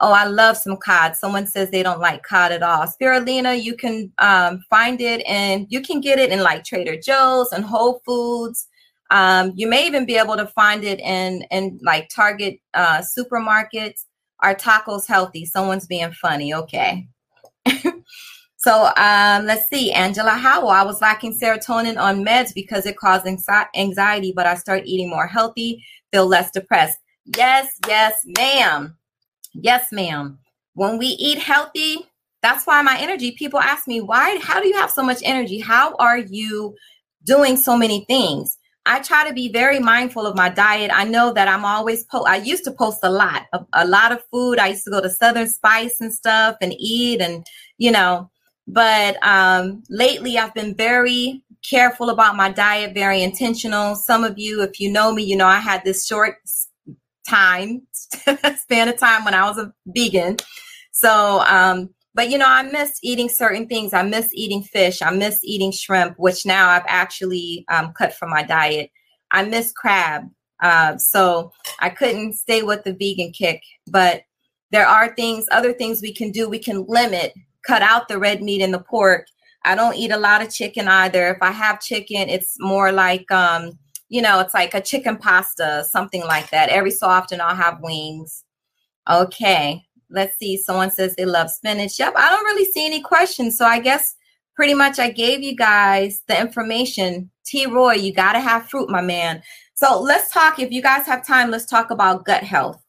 [0.00, 1.16] Oh, I love some cod.
[1.16, 2.86] Someone says they don't like cod at all.
[2.86, 7.50] Spirulina, you can um, find it and you can get it in like Trader Joe's
[7.52, 8.68] and Whole Foods.
[9.10, 14.04] Um, you may even be able to find it in in like Target uh, supermarkets.
[14.40, 15.46] Are tacos healthy?
[15.46, 16.52] Someone's being funny.
[16.52, 17.08] Okay.
[18.58, 19.92] so um, let's see.
[19.92, 20.68] Angela Howell.
[20.68, 25.26] I was lacking serotonin on meds because it caused anxiety, but I started eating more
[25.26, 25.82] healthy,
[26.12, 26.98] feel less depressed.
[27.24, 28.94] Yes, yes, ma'am.
[29.60, 30.38] Yes, ma'am.
[30.74, 32.06] When we eat healthy,
[32.42, 35.58] that's why my energy, people ask me, why, how do you have so much energy?
[35.58, 36.76] How are you
[37.24, 38.56] doing so many things?
[38.84, 40.92] I try to be very mindful of my diet.
[40.94, 42.28] I know that I'm always post.
[42.28, 44.60] I used to post a lot, a, a lot of food.
[44.60, 47.44] I used to go to Southern Spice and stuff and eat, and
[47.78, 48.30] you know.
[48.68, 53.96] But um, lately, I've been very careful about my diet, very intentional.
[53.96, 56.36] Some of you, if you know me, you know I had this short
[57.26, 57.82] time
[58.56, 60.36] span of time when I was a vegan.
[60.92, 63.92] So, um, but you know, I miss eating certain things.
[63.92, 65.02] I miss eating fish.
[65.02, 68.90] I miss eating shrimp, which now I've actually um, cut from my diet.
[69.30, 70.22] I miss crab.
[70.62, 74.22] Uh, so I couldn't stay with the vegan kick, but
[74.70, 76.48] there are things, other things we can do.
[76.48, 77.34] We can limit,
[77.66, 79.26] cut out the red meat and the pork.
[79.64, 81.28] I don't eat a lot of chicken either.
[81.28, 85.84] If I have chicken, it's more like um, you know, it's like a chicken pasta,
[85.90, 86.68] something like that.
[86.68, 88.44] Every so often I'll have wings.
[89.10, 90.56] Okay, let's see.
[90.56, 91.98] Someone says they love spinach.
[91.98, 93.56] Yep, I don't really see any questions.
[93.58, 94.14] So I guess
[94.54, 97.30] pretty much I gave you guys the information.
[97.44, 99.42] T Roy, you got to have fruit, my man.
[99.74, 100.58] So let's talk.
[100.58, 102.82] If you guys have time, let's talk about gut health.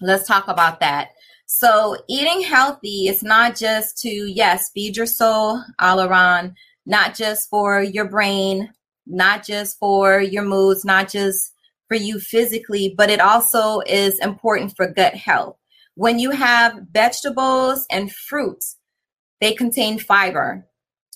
[0.00, 1.10] Let's talk about that.
[1.46, 6.54] So eating healthy is not just to, yes, feed your soul, Alaran,
[6.86, 8.72] not just for your brain,
[9.06, 11.52] not just for your moods, not just
[11.88, 15.56] for you physically, but it also is important for gut health.
[15.94, 18.76] When you have vegetables and fruits,
[19.40, 20.66] they contain fiber,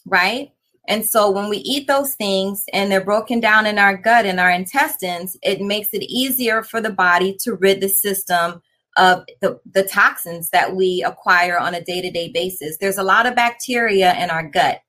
[0.07, 0.53] right?
[0.89, 4.41] And so when we eat those things and they're broken down in our gut and
[4.41, 8.63] our intestines, it makes it easier for the body to rid the system
[8.97, 12.79] of the, the toxins that we acquire on a day to day basis.
[12.79, 14.81] There's a lot of bacteria in our gut.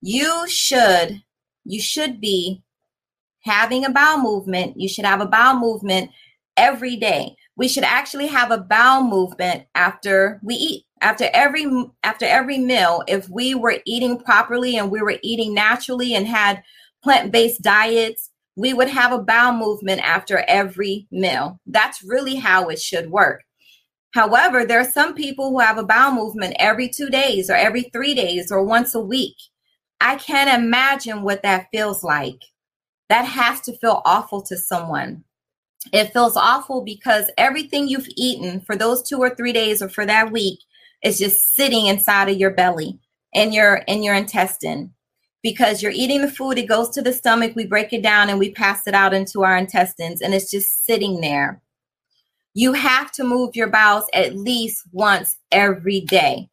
[0.00, 1.22] You should,
[1.64, 2.62] you should be
[3.40, 4.80] having a bowel movement.
[4.80, 6.10] You should have a bowel movement
[6.56, 7.36] every day.
[7.56, 11.66] We should actually have a bowel movement after we eat after every
[12.02, 16.62] after every meal if we were eating properly and we were eating naturally and had
[17.02, 22.80] plant-based diets we would have a bowel movement after every meal that's really how it
[22.80, 23.42] should work
[24.12, 27.82] however there are some people who have a bowel movement every 2 days or every
[27.92, 29.36] 3 days or once a week
[30.04, 32.40] i can't imagine what that feels like.
[33.08, 35.24] That has to feel awful to someone.
[35.92, 40.06] It feels awful because everything you've eaten for those two or three days or for
[40.06, 40.60] that week
[41.02, 42.98] is just sitting inside of your belly
[43.34, 44.92] and your in your intestine.
[45.42, 48.38] Because you're eating the food it goes to the stomach we break it down and
[48.38, 51.60] we pass it out into our intestines and it's just sitting there.
[52.54, 56.48] You have to move your bowels at least once every day.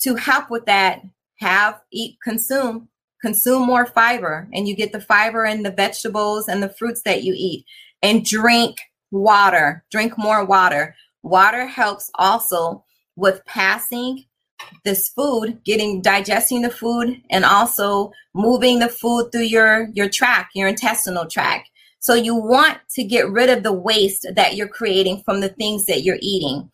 [0.00, 1.02] To help with that
[1.40, 2.88] have eat consume
[3.22, 7.22] consume more fiber and you get the fiber in the vegetables and the fruits that
[7.22, 7.64] you eat.
[8.02, 8.78] And drink
[9.10, 10.94] water drink more water.
[11.22, 12.84] Water helps also
[13.16, 14.24] with passing
[14.84, 20.52] this food getting digesting the food and also moving the food through your your tract
[20.54, 21.68] your intestinal tract.
[22.00, 25.86] So you want to get rid of the waste that you're creating from the things
[25.86, 26.70] that you're eating.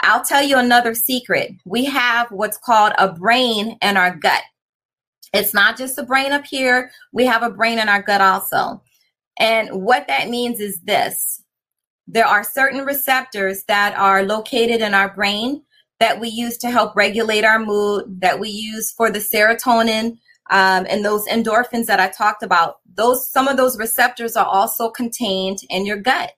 [0.00, 1.52] I'll tell you another secret.
[1.64, 4.42] We have what's called a brain in our gut
[5.32, 8.82] it's not just the brain up here we have a brain in our gut also
[9.38, 11.42] and what that means is this
[12.06, 15.62] there are certain receptors that are located in our brain
[16.00, 20.18] that we use to help regulate our mood, that we use for the serotonin
[20.50, 22.80] um, and those endorphins that I talked about.
[22.94, 26.32] Those some of those receptors are also contained in your gut.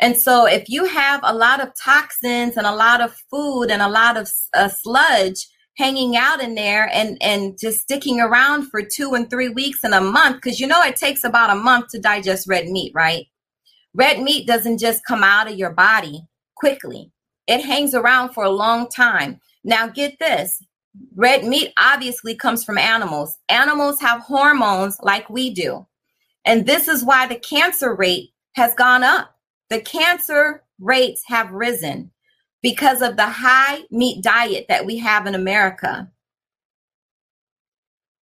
[0.00, 3.80] And so, if you have a lot of toxins and a lot of food and
[3.80, 5.46] a lot of uh, sludge
[5.76, 9.94] hanging out in there and and just sticking around for two and three weeks and
[9.94, 13.26] a month, because you know it takes about a month to digest red meat, right?
[13.94, 16.22] Red meat doesn't just come out of your body
[16.56, 17.12] quickly
[17.46, 19.40] it hangs around for a long time.
[19.64, 20.62] Now, get this
[21.16, 23.38] red meat obviously comes from animals.
[23.48, 25.86] Animals have hormones like we do.
[26.44, 29.34] And this is why the cancer rate has gone up.
[29.70, 32.10] The cancer rates have risen
[32.64, 36.10] because of the high meat diet that we have in America.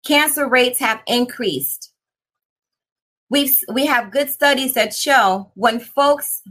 [0.04, 1.92] Cancer rates have increased.
[3.30, 6.42] We've, we have good studies that show when folks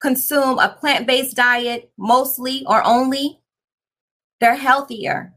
[0.00, 3.38] consume a plant based diet mostly or only,
[4.40, 5.32] they're healthier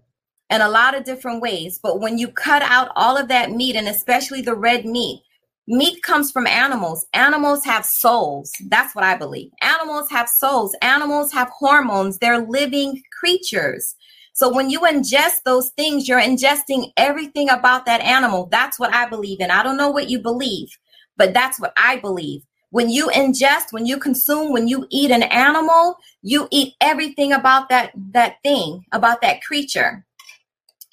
[0.50, 1.80] in a lot of different ways.
[1.82, 5.22] But when you cut out all of that meat, and especially the red meat,
[5.68, 7.06] meat comes from animals.
[7.14, 8.52] Animals have souls.
[8.68, 9.52] That's what I believe.
[9.62, 10.76] Animals have souls.
[10.82, 12.18] Animals have hormones.
[12.18, 13.96] They're living creatures.
[14.34, 18.48] So when you ingest those things, you're ingesting everything about that animal.
[18.52, 19.52] That's what I believe in.
[19.52, 20.70] I don't know what you believe,
[21.18, 22.44] but that's what I believe
[22.74, 27.70] when you ingest when you consume when you eat an animal you eat everything about
[27.70, 30.04] that that thing about that creature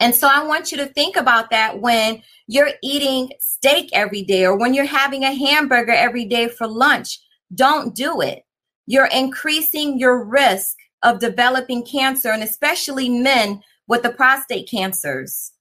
[0.00, 4.44] and so i want you to think about that when you're eating steak every day
[4.44, 7.20] or when you're having a hamburger every day for lunch
[7.54, 8.44] don't do it.
[8.86, 15.52] You're increasing your risk of developing cancer and especially men with the prostate cancers.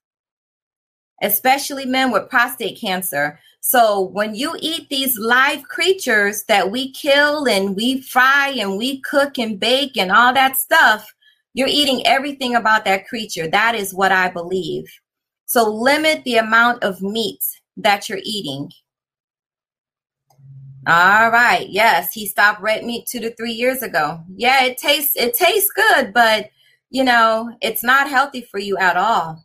[1.21, 3.39] Especially men with prostate cancer.
[3.61, 9.01] So when you eat these live creatures that we kill and we fry and we
[9.01, 11.13] cook and bake and all that stuff,
[11.53, 13.47] you're eating everything about that creature.
[13.47, 14.85] That is what I believe.
[15.45, 17.43] So limit the amount of meat
[17.77, 18.69] that you're eating.
[20.87, 21.67] All right.
[21.69, 24.21] Yes, he stopped red meat 2 to 3 years ago.
[24.35, 26.49] Yeah, it tastes it tastes good, but
[26.89, 29.43] you know, it's not healthy for you at all.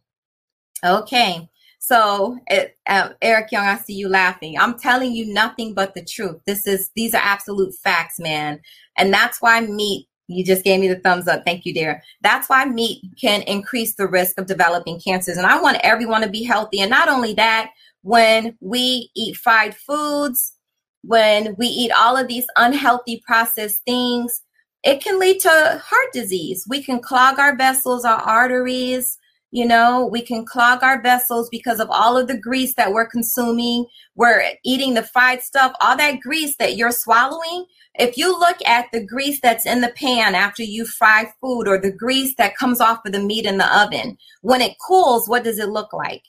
[0.85, 1.49] Okay.
[1.79, 4.59] So, it, uh, Eric Young, I see you laughing.
[4.59, 6.41] I'm telling you nothing but the truth.
[6.47, 8.61] This is these are absolute facts, man,
[8.97, 10.09] and that's why meat.
[10.29, 11.45] You just gave me the thumbs up.
[11.45, 12.03] Thank you, dear.
[12.23, 15.37] That's why meat can increase the risk of developing cancers.
[15.37, 16.81] And I want everyone to be healthy.
[16.81, 17.71] And not only that,
[18.03, 20.55] when we eat fried foods,
[21.03, 24.43] when we eat all of these unhealthy processed things,
[24.83, 26.67] it can lead to heart disease.
[26.69, 29.19] We can clog our vessels, our arteries,
[29.55, 33.07] You know, we can clog our vessels because of all of the grease that we're
[33.07, 33.87] consuming.
[34.17, 37.67] We're eating the fried stuff, all that grease that you're swallowing.
[37.95, 41.79] If you look at the grease that's in the pan after you fry food or
[41.79, 45.45] the grease that comes off of the meat in the oven, when it cools, what
[45.45, 46.25] does it look like?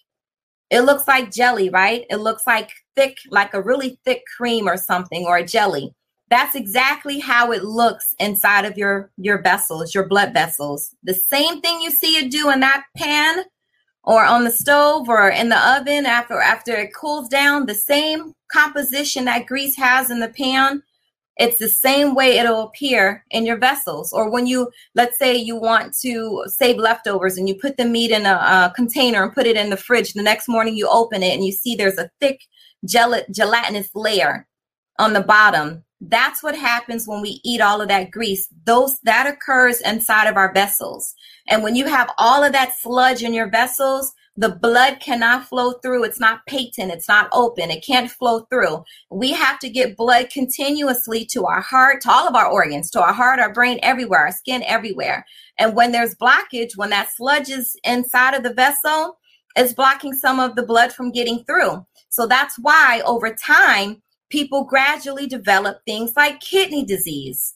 [0.69, 2.05] It looks like jelly, right?
[2.11, 5.95] It looks like thick, like a really thick cream or something or a jelly.
[6.29, 10.95] That's exactly how it looks inside of your your vessels, your blood vessels.
[11.03, 13.43] The same thing you see it do in that pan
[14.03, 18.33] or on the stove or in the oven after after it cools down, the same
[18.51, 20.81] composition that grease has in the pan,
[21.37, 24.13] it's the same way it'll appear in your vessels.
[24.13, 28.11] Or when you let's say you want to save leftovers and you put the meat
[28.11, 31.21] in a, a container and put it in the fridge, the next morning you open
[31.21, 32.41] it and you see there's a thick
[32.85, 34.47] gel- gelatinous layer
[34.97, 38.47] on the bottom that's what happens when we eat all of that grease.
[38.65, 41.13] Those that occurs inside of our vessels.
[41.47, 45.73] And when you have all of that sludge in your vessels, the blood cannot flow
[45.73, 46.03] through.
[46.03, 46.91] It's not patent.
[46.91, 47.71] It's not open.
[47.71, 48.83] It can't flow through.
[49.09, 53.01] We have to get blood continuously to our heart, to all of our organs, to
[53.01, 55.25] our heart, our brain, everywhere, our skin, everywhere.
[55.57, 59.17] And when there's blockage, when that sludge is inside of the vessel,
[59.55, 61.85] it's blocking some of the blood from getting through.
[62.09, 67.55] So that's why over time, people gradually develop things like kidney disease.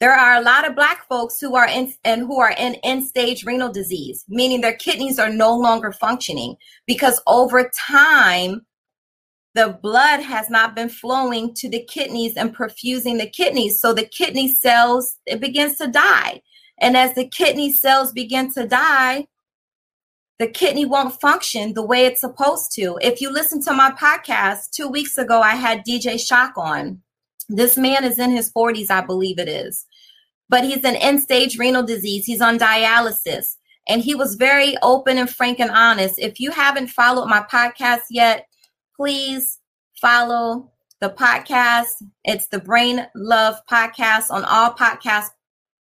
[0.00, 3.04] There are a lot of black folks who are in and who are in end
[3.04, 8.64] stage renal disease, meaning their kidneys are no longer functioning because over time
[9.54, 13.80] the blood has not been flowing to the kidneys and perfusing the kidneys.
[13.80, 16.42] So the kidney cells it begins to die.
[16.80, 19.26] And as the kidney cells begin to die,
[20.38, 22.98] the kidney won't function the way it's supposed to.
[23.02, 27.02] If you listen to my podcast, two weeks ago, I had DJ Shock on.
[27.48, 29.86] This man is in his 40s, I believe it is,
[30.48, 32.24] but he's in end stage renal disease.
[32.24, 33.56] He's on dialysis.
[33.88, 36.18] And he was very open and frank and honest.
[36.18, 38.46] If you haven't followed my podcast yet,
[38.94, 39.58] please
[39.98, 40.70] follow
[41.00, 42.02] the podcast.
[42.24, 45.28] It's the Brain Love Podcast on all podcast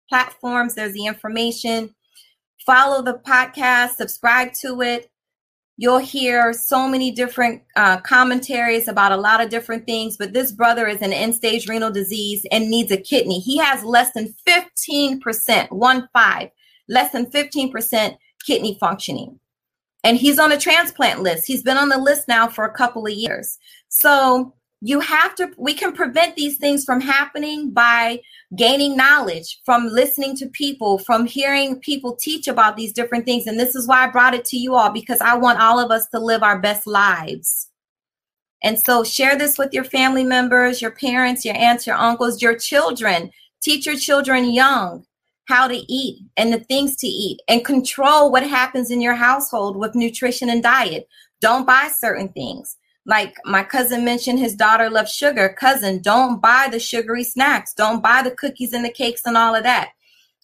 [0.08, 0.76] platforms.
[0.76, 1.94] There's the information
[2.68, 5.10] follow the podcast, subscribe to it.
[5.78, 10.18] You'll hear so many different uh, commentaries about a lot of different things.
[10.18, 13.40] But this brother is an end stage renal disease and needs a kidney.
[13.40, 16.50] He has less than 15%, one five,
[16.90, 19.40] less than 15% kidney functioning.
[20.04, 21.48] And he's on a transplant list.
[21.48, 23.58] He's been on the list now for a couple of years.
[23.90, 28.22] So you have to we can prevent these things from happening by
[28.56, 33.48] gaining knowledge from listening to people from hearing people teach about these different things.
[33.48, 35.90] And this is why i brought it to you all because i want all of
[35.90, 37.70] us to live our best lives.
[38.64, 42.56] And so share this with your family members your parents your aunts your uncles your
[42.56, 43.32] children.
[43.62, 45.06] Teach your children young
[45.46, 49.76] how to eat and the things to eat and control what happens in your household
[49.76, 51.08] with nutrition and diet.
[51.42, 52.78] Don't buy certain things
[53.08, 55.56] like my cousin mentioned his daughter loves sugar.
[55.58, 57.74] Cousin don't buy the sugary snacks.
[57.74, 59.92] Don't buy the cookies and the cakes and all of that.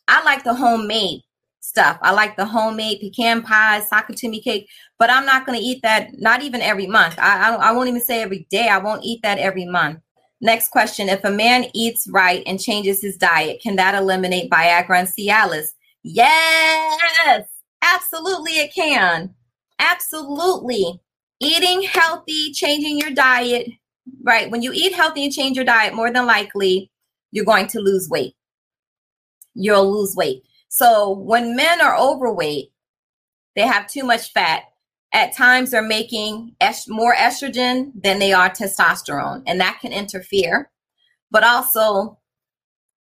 [0.08, 1.22] I like the homemade
[1.60, 2.00] stuff.
[2.02, 6.10] I like the homemade pecan pie sock-it-to-me cake but i'm not going to eat that
[6.20, 7.16] not even every month.
[7.20, 8.70] I, I, I won't even say every day.
[8.70, 10.00] I won't eat that every month.
[10.40, 11.10] Next question.
[11.10, 15.74] If a man eats right and changes his diet can that eliminate viagra and cialis?
[16.04, 17.48] Yes!
[17.82, 19.34] Absolutely it can.
[19.80, 21.02] Absolutely
[21.44, 23.70] eating healthy, changing your diet,
[24.24, 24.50] right?
[24.50, 26.92] When you eat healthy and change your diet, more than likely
[27.32, 28.36] you're going to lose weight.
[29.54, 30.44] You'll lose weight.
[30.70, 32.72] So when men are overweight,
[33.56, 34.64] they have too much fat.
[35.14, 40.72] At times, they're making est- more estrogen than they are testosterone, and that can interfere.
[41.30, 42.18] But also,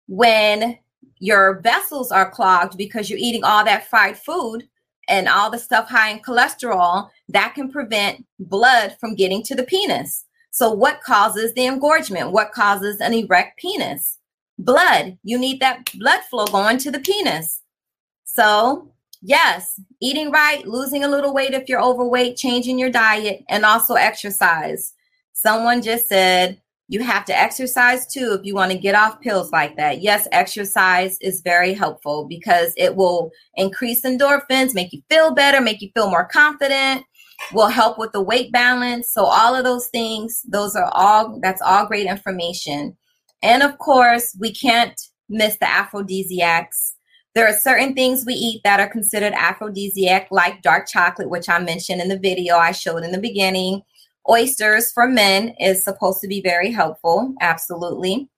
[0.07, 0.79] when
[1.19, 4.67] your vessels are clogged because you're eating all that fried food,
[5.07, 9.63] and all the stuff high in cholesterol that can prevent blood from getting to the
[9.63, 10.25] penis.
[10.51, 12.31] So, what causes the engorgement?
[12.31, 14.17] What causes an erect penis?
[14.59, 15.17] Blood.
[15.23, 17.61] You need that blood flow going to the penis.
[18.25, 18.91] So,
[19.21, 23.95] yes, eating right, losing a little weight if you're overweight, changing your diet, and also
[23.95, 24.93] exercise.
[25.33, 26.60] Someone just said,
[26.91, 30.01] you have to exercise too if you want to get off pills like that.
[30.01, 35.81] Yes, exercise is very helpful because it will increase endorphins, make you feel better, make
[35.81, 37.05] you feel more confident,
[37.53, 39.09] will help with the weight balance.
[39.09, 42.97] So all of those things, those are all that's all great information.
[43.41, 46.97] And of course, we can't miss the aphrodisiacs.
[47.35, 51.59] There are certain things we eat that are considered aphrodisiac, like dark chocolate, which I
[51.59, 53.83] mentioned in the video I showed in the beginning
[54.29, 58.29] Oysters for men is supposed to be very helpful, absolutely.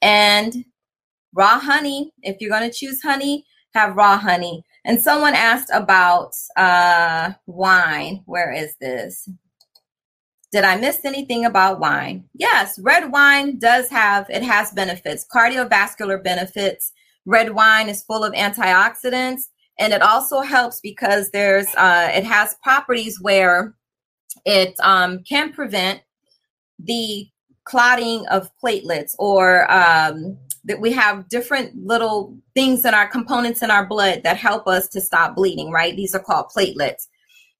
[0.00, 0.64] And
[1.32, 3.44] raw honey, if you're going to choose honey,
[3.74, 4.64] have raw honey.
[4.84, 8.22] And someone asked about uh, wine.
[8.26, 9.28] Where is this?
[10.50, 12.28] Did I miss anything about wine?
[12.34, 16.92] Yes, red wine does have, it has benefits, cardiovascular benefits.
[17.24, 19.44] Red wine is full of antioxidants
[19.78, 23.74] and it also helps because there's, uh, it has properties where
[24.44, 26.00] it um, can prevent
[26.78, 27.28] the
[27.64, 33.70] clotting of platelets or um, that we have different little things in our components in
[33.70, 35.96] our blood that help us to stop bleeding, right?
[35.96, 37.08] These are called platelets.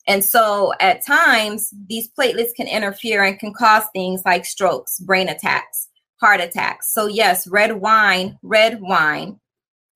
[0.08, 5.28] And so at times, these platelets can interfere and can cause things like strokes, brain
[5.28, 5.88] attacks,
[6.20, 6.92] heart attacks.
[6.92, 9.38] So, yes, red wine, red wine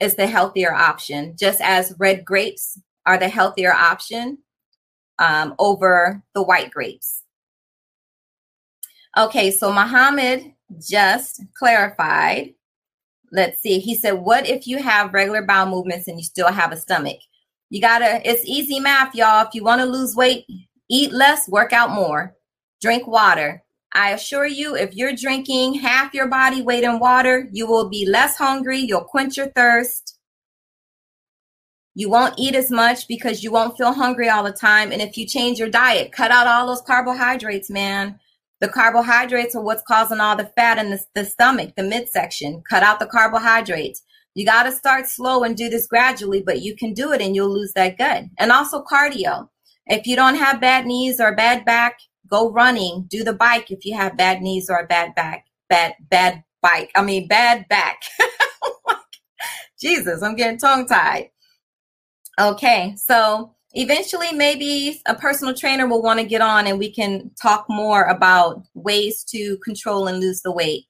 [0.00, 4.38] is the healthier option, just as red grapes are the healthier option
[5.18, 7.22] um, over the white grapes.
[9.16, 12.54] Okay, so Muhammad just clarified.
[13.32, 13.78] Let's see.
[13.78, 17.18] He said, What if you have regular bowel movements and you still have a stomach?
[17.70, 19.46] You gotta, it's easy math, y'all.
[19.46, 20.46] If you wanna lose weight,
[20.88, 22.34] eat less, work out more,
[22.80, 23.62] drink water.
[23.94, 28.06] I assure you, if you're drinking half your body weight in water, you will be
[28.06, 30.15] less hungry, you'll quench your thirst.
[31.98, 34.92] You won't eat as much because you won't feel hungry all the time.
[34.92, 38.20] And if you change your diet, cut out all those carbohydrates, man.
[38.60, 42.62] The carbohydrates are what's causing all the fat in the, the stomach, the midsection.
[42.68, 44.02] Cut out the carbohydrates.
[44.34, 47.34] You got to start slow and do this gradually, but you can do it and
[47.34, 48.24] you'll lose that gut.
[48.36, 49.48] And also cardio.
[49.86, 53.86] If you don't have bad knees or bad back, go running, do the bike if
[53.86, 56.90] you have bad knees or a bad back, bad, bad bike.
[56.94, 58.02] I mean, bad back.
[58.88, 59.00] Oh
[59.78, 61.30] Jesus, I'm getting tongue tied.
[62.38, 67.30] Okay, so eventually maybe a personal trainer will want to get on and we can
[67.40, 70.84] talk more about ways to control and lose the weight.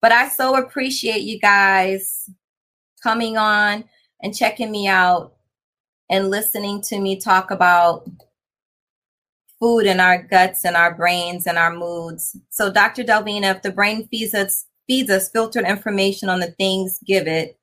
[0.00, 2.30] But I so appreciate you guys
[3.02, 3.84] coming on
[4.22, 5.34] and checking me out
[6.10, 8.08] and listening to me talk about
[9.58, 12.36] food in our guts and our brains and our moods.
[12.48, 13.04] So, Dr.
[13.04, 17.59] Delvina, if the brain feeds us feeds us filtered information on the things give it,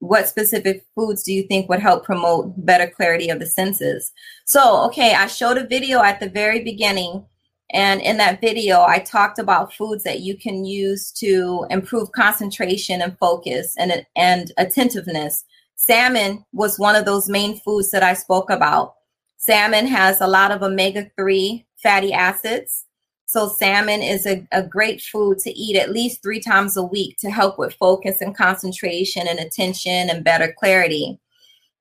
[0.00, 4.12] what specific foods do you think would help promote better clarity of the senses?
[4.46, 7.24] So, okay, I showed a video at the very beginning
[7.70, 13.02] and in that video, I talked about foods that you can use to improve concentration
[13.02, 15.44] and focus and, and attentiveness.
[15.76, 18.94] Salmon was one of those main foods that I spoke about.
[19.36, 22.86] Salmon has a lot of omega 3 fatty acids.
[23.28, 27.18] So, salmon is a, a great food to eat at least three times a week
[27.18, 31.20] to help with focus and concentration and attention and better clarity.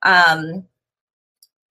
[0.02, 0.66] Um,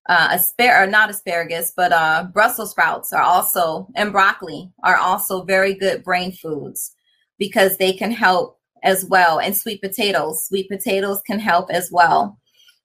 [0.08, 5.74] uh, aspar not asparagus, but uh, Brussels sprouts are also and broccoli are also very
[5.74, 6.94] good brain foods
[7.38, 9.40] because they can help as well.
[9.40, 12.38] And sweet potatoes, sweet potatoes can help as well.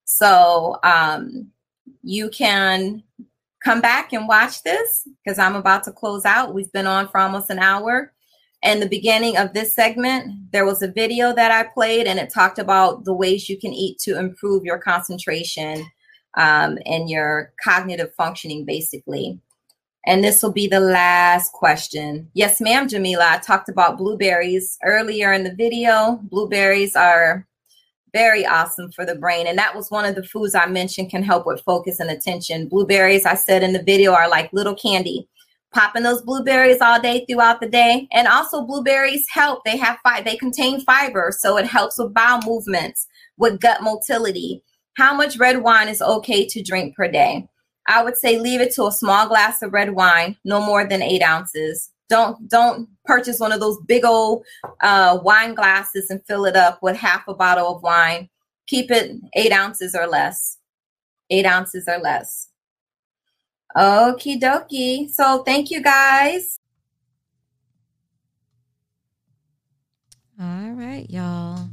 [0.03, 1.51] So um,
[2.03, 3.03] you can
[3.63, 6.53] come back and watch this because I'm about to close out.
[6.53, 8.13] We've been on for almost an hour.
[8.63, 12.31] And the beginning of this segment, there was a video that I played, and it
[12.31, 15.83] talked about the ways you can eat to improve your concentration
[16.37, 19.39] um, and your cognitive functioning, basically.
[20.05, 22.29] And this will be the last question.
[22.33, 23.29] Yes, ma'am, Jamila.
[23.31, 26.19] I talked about blueberries earlier in the video.
[26.23, 27.47] Blueberries are
[28.13, 29.47] very awesome for the brain.
[29.47, 32.67] And that was one of the foods I mentioned can help with focus and attention.
[32.67, 35.27] Blueberries, I said in the video, are like little candy.
[35.73, 38.07] Popping those blueberries all day throughout the day.
[38.11, 39.63] And also blueberries help.
[39.63, 43.07] They have fi- they contain fiber, so it helps with bowel movements,
[43.37, 44.63] with gut motility.
[44.97, 47.47] How much red wine is okay to drink per day?
[47.87, 51.01] I would say leave it to a small glass of red wine, no more than
[51.01, 51.90] eight ounces.
[52.11, 54.45] Don't don't purchase one of those big old
[54.81, 58.27] uh, wine glasses and fill it up with half a bottle of wine.
[58.67, 60.57] Keep it eight ounces or less.
[61.29, 62.49] Eight ounces or less.
[63.77, 65.09] Okie dokie.
[65.09, 66.59] So thank you guys.
[70.37, 71.69] All right, y'all.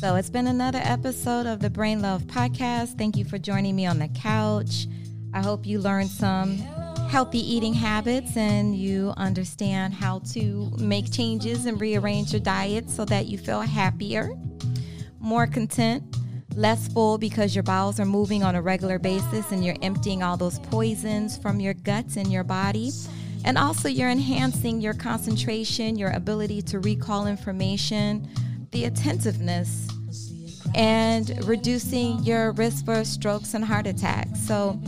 [0.00, 2.98] So it's been another episode of the Brain Love Podcast.
[2.98, 4.88] Thank you for joining me on the couch.
[5.36, 6.56] I hope you learned some
[7.10, 13.04] healthy eating habits and you understand how to make changes and rearrange your diet so
[13.04, 14.30] that you feel happier,
[15.20, 16.02] more content,
[16.54, 20.38] less full because your bowels are moving on a regular basis and you're emptying all
[20.38, 22.90] those poisons from your guts and your body.
[23.44, 28.26] And also, you're enhancing your concentration, your ability to recall information
[28.70, 29.86] the attentiveness
[30.74, 34.40] and reducing your risk for strokes and heart attacks.
[34.40, 34.80] So,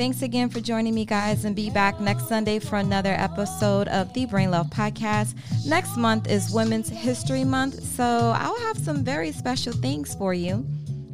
[0.00, 4.10] thanks again for joining me, guys, and be back next Sunday for another episode of
[4.14, 5.34] the Brain Love Podcast.
[5.66, 10.66] Next month is Women's History Month, so I'll have some very special things for you.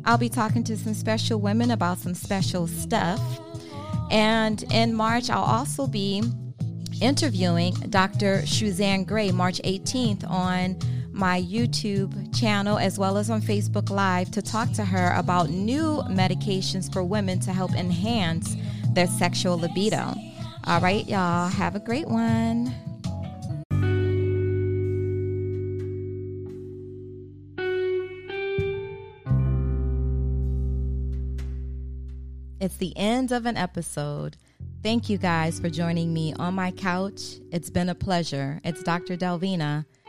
[0.05, 3.20] I'll be talking to some special women about some special stuff.
[4.12, 6.22] And in March, I'll also be
[7.03, 8.47] interviewing Dr.
[8.47, 10.78] Suzanne Gray March 18th on
[11.16, 16.02] my YouTube channel as well as on Facebook Live to talk to her about new
[16.10, 18.54] medications for women to help enhance
[18.92, 20.14] their sexual libido.
[20.64, 22.74] All right, y'all, have a great one.
[32.60, 34.36] It's the end of an episode.
[34.82, 37.36] Thank you guys for joining me on my couch.
[37.50, 38.60] It's been a pleasure.
[38.64, 39.16] It's Dr.
[39.16, 39.86] Delvina.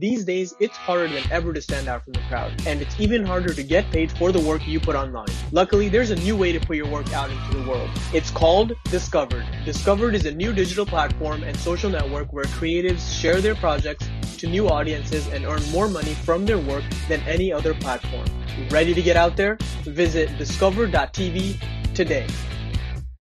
[0.00, 3.26] These days, it's harder than ever to stand out from the crowd, and it's even
[3.26, 5.26] harder to get paid for the work you put online.
[5.50, 7.90] Luckily, there's a new way to put your work out into the world.
[8.14, 9.44] It's called Discovered.
[9.64, 14.46] Discovered is a new digital platform and social network where creatives share their projects to
[14.46, 18.26] new audiences and earn more money from their work than any other platform.
[18.70, 19.58] Ready to get out there?
[19.82, 21.58] Visit discover.tv
[21.94, 22.28] today.